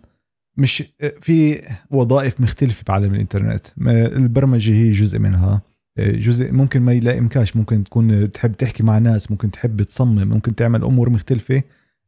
مش 0.56 0.82
في 1.20 1.62
وظائف 1.90 2.40
مختلفة 2.40 2.84
بعالم 2.88 3.14
الإنترنت. 3.14 3.66
البرمجة 3.88 4.72
هي 4.72 4.92
جزء 4.92 5.18
منها. 5.18 5.62
جزء 5.98 6.52
ممكن 6.52 6.82
ما 6.82 6.92
يلائمكاش 6.92 7.56
ممكن 7.56 7.84
تكون 7.84 8.30
تحب 8.30 8.52
تحكي 8.52 8.82
مع 8.82 8.98
ناس 8.98 9.30
ممكن 9.30 9.50
تحب 9.50 9.82
تصمم 9.82 10.28
ممكن 10.28 10.54
تعمل 10.54 10.84
أمور 10.84 11.10
مختلفة 11.10 11.62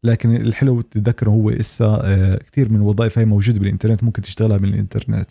لكن 0.05 0.37
الحلو 0.37 0.81
تتذكر 0.81 1.31
هو 1.31 1.50
إسا 1.50 2.00
آه، 2.05 2.37
كثير 2.37 2.68
من 2.68 2.76
الوظائف 2.76 3.18
هي 3.18 3.24
موجودة 3.24 3.61
بالإنترنت 3.61 4.05
ممكن 4.05 4.22
تشتغلها 4.22 4.57
بالإنترنت. 4.57 5.31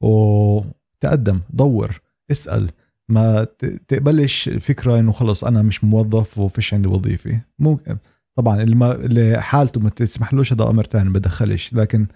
وتقدم 0.00 1.40
دور 1.50 2.00
اسأل. 2.30 2.70
ما 3.08 3.44
تقبلش 3.88 4.48
فكرة 4.48 5.00
إنه 5.00 5.12
خلص 5.12 5.44
أنا 5.44 5.62
مش 5.62 5.84
موظف 5.84 6.38
وفيش 6.38 6.74
عندي 6.74 6.88
وظيفة. 6.88 7.40
ممكن 7.58 7.96
طبعا 8.34 8.62
اللي 8.62 9.42
حالته 9.42 9.80
ما 9.80 9.90
تسمحلوش 9.90 10.52
هذا 10.52 10.64
أمر 10.64 10.84
ثاني 10.84 11.10
بدخلش. 11.10 11.74
لكن 11.74 12.06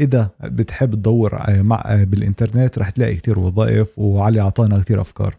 إذا 0.00 0.30
بتحب 0.44 0.94
تدور 0.94 1.36
آه، 1.48 1.62
مع 1.62 1.82
آه، 1.86 2.04
بالإنترنت 2.04 2.78
رح 2.78 2.90
تلاقي 2.90 3.16
كتير 3.16 3.38
وظائف 3.38 3.98
وعلي 3.98 4.40
أعطانا 4.40 4.80
كتير 4.80 5.00
أفكار. 5.00 5.36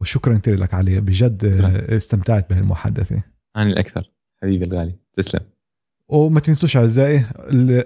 وشكرا 0.00 0.38
كثير 0.38 0.56
لك 0.56 0.74
علي 0.74 1.00
بجد 1.00 1.44
استمتعت 1.88 2.50
بهالمحادثة. 2.50 3.22
أنا 3.56 3.70
الأكثر 3.70 4.10
حبيبي 4.42 4.64
الغالي. 4.64 4.94
تسلم. 5.16 5.40
وما 6.08 6.40
تنسوش 6.40 6.76
أعزائي 6.76 7.24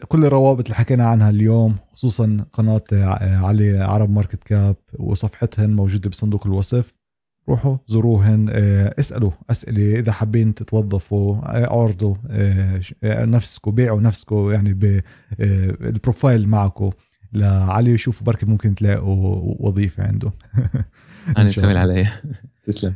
كل 0.08 0.24
الروابط 0.24 0.64
اللي 0.64 0.74
حكينا 0.74 1.06
عنها 1.06 1.30
اليوم 1.30 1.76
خصوصا 1.92 2.44
قناة 2.52 2.82
علي 3.22 3.78
عرب 3.78 4.10
ماركت 4.10 4.42
كاب 4.44 4.76
وصفحتهن 4.98 5.70
موجودة 5.70 6.10
بصندوق 6.10 6.46
الوصف. 6.46 6.97
روحوا 7.48 7.76
زوروهن 7.86 8.46
آه، 8.50 8.94
اسألوا 8.98 9.30
أسئلة 9.50 9.98
إذا 9.98 10.12
حابين 10.12 10.54
تتوظفوا 10.54 11.36
آه، 11.36 11.80
أعرضوا 11.80 12.14
آه، 12.30 12.80
نفسكم 13.04 13.70
بيعوا 13.70 14.00
نفسكم 14.00 14.50
يعني 14.50 14.72
بالبروفايل 15.38 16.48
معكم 16.48 16.90
لعلي 17.32 17.98
شوفوا 17.98 18.26
بركي 18.26 18.46
ممكن 18.46 18.74
تلاقوا 18.74 19.54
وظيفة 19.58 20.04
عنده. 20.04 20.32
أنا 21.38 21.48
سامي 21.48 21.78
علي. 21.78 22.06
تسلم. 22.66 22.94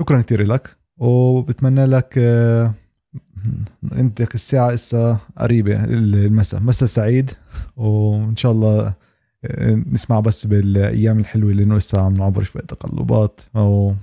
شكرا 0.00 0.20
كثير 0.20 0.42
لك. 0.42 0.76
وبتمنى 0.96 1.86
لك 1.86 2.18
عندك 3.92 4.34
الساعة 4.34 4.74
إسا 4.74 5.18
قريبة 5.38 5.84
المساء 5.84 6.60
مساء 6.60 6.88
سعيد. 6.88 7.30
وإن 7.76 8.36
شاء 8.36 8.52
الله 8.52 8.94
نسمع 9.92 10.20
بس 10.20 10.46
بالأيام 10.46 11.18
الحلوة 11.18 11.52
لأنه 11.52 11.76
لسه 11.76 12.00
عم 12.00 12.14
نعبر 12.14 12.42
شوية 12.42 12.62
تقلبات. 12.62 13.40
أو 13.56 13.94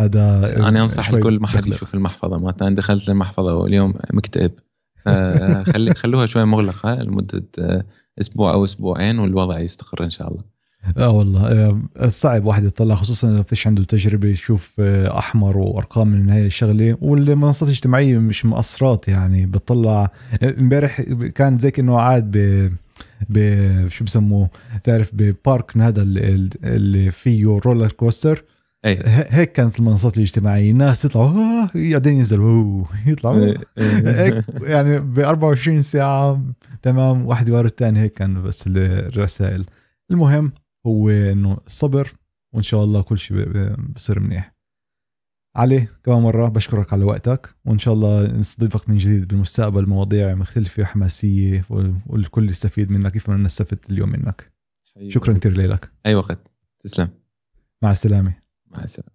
هذا 0.00 0.56
أنا 0.68 0.82
أنصح 0.82 1.10
الكل 1.10 1.40
ما 1.40 1.46
حد 1.46 1.66
يشوف 1.66 1.94
المحفظة. 1.94 2.38
ما 2.38 2.54
أنا 2.62 2.74
دخلت 2.74 3.08
المحفظة 3.08 3.54
واليوم 3.54 3.94
مكتئب. 4.12 4.52
فخلي 4.96 5.94
خلوها 6.02 6.26
شوي 6.26 6.44
مغلقة 6.44 6.94
لمدة 6.94 7.44
آه، 7.58 7.84
أسبوع 8.20 8.52
أو 8.52 8.64
أسبوعين 8.64 9.18
والوضع 9.18 9.58
يستقر 9.58 10.04
إن 10.04 10.10
شاء 10.10 10.28
الله. 10.28 10.42
آه 10.96 11.10
والله. 11.10 11.48
آه، 11.96 12.08
صعب 12.08 12.44
واحد 12.44 12.64
يطلع 12.64 12.94
خصوصا 12.94 13.30
إذا 13.30 13.42
فيش 13.42 13.66
عنده 13.66 13.84
تجربة 13.84 14.28
يشوف 14.28 14.76
آه، 14.80 15.18
أحمر 15.18 15.58
وأرقام 15.58 16.08
من 16.08 16.30
هاي 16.30 16.46
الشغلة. 16.46 16.96
والمنصات 17.00 17.68
الاجتماعية 17.68 18.18
مش 18.18 18.46
مقصرات 18.46 19.08
يعني 19.08 19.46
بتطلع. 19.46 20.10
امبارح 20.42 21.00
كان 21.34 21.58
زي 21.58 21.70
كأنه 21.70 21.96
قاعد 21.96 22.36
شو 23.88 24.04
بسموه؟ 24.04 24.50
تعرف 24.84 25.10
ب 25.14 25.26
park 25.26 25.76
هذا 25.76 26.02
اللي 26.64 27.10
فيه 27.10 27.60
roller 27.66 27.92
coaster 27.92 28.44
أي. 28.84 28.98
هيك 29.04 29.52
كانت 29.52 29.78
المنصات 29.78 30.16
الاجتماعية. 30.16 30.70
الناس 30.70 31.04
يطلعوا 31.04 31.28
آه 31.28 31.70
بعدين 31.74 32.16
ينزلوا. 32.16 32.84
يطلعوا. 33.06 33.54
هيك 33.78 34.44
يعني 34.62 34.98
ب 34.98 35.18
24 35.18 35.82
ساعة 35.82 36.42
تمام 36.82 37.26
واحد 37.26 37.50
ورا 37.50 37.66
الثاني 37.66 38.00
هيك 38.00 38.12
كان 38.12 38.42
بس 38.42 38.64
الرسائل. 38.66 39.64
المهم 40.10 40.52
هو 40.86 41.10
إنه 41.10 41.58
الصبر 41.66 42.12
وإن 42.54 42.62
شاء 42.62 42.84
الله 42.84 43.02
كل 43.02 43.18
شيء 43.18 43.46
بصير 43.94 44.20
منيح. 44.20 44.53
علي 45.56 45.88
كمان 46.04 46.22
مرة 46.22 46.48
بشكرك 46.48 46.92
على 46.92 47.04
وقتك 47.04 47.54
وإن 47.64 47.78
شاء 47.78 47.94
الله 47.94 48.32
نستضيفك 48.32 48.88
من 48.88 48.96
جديد 48.96 49.28
بالمستقبل 49.28 49.88
مواضيع 49.88 50.34
مختلفة 50.34 50.82
وحماسية 50.82 51.64
والكل 52.06 52.50
يستفيد 52.50 52.90
منك 52.90 53.12
كيف 53.12 53.30
ما 53.30 53.36
نستفدت 53.36 53.90
اليوم 53.90 54.08
منك. 54.08 54.52
شكرا 55.08 55.34
كثير 55.34 55.60
لك. 55.60 55.90
أي 56.06 56.14
وقت. 56.14 56.38
تسلم. 56.80 57.08
مع 57.82 57.90
السلامة. 57.90 58.34
مع 58.70 58.84
السلامة. 58.84 59.13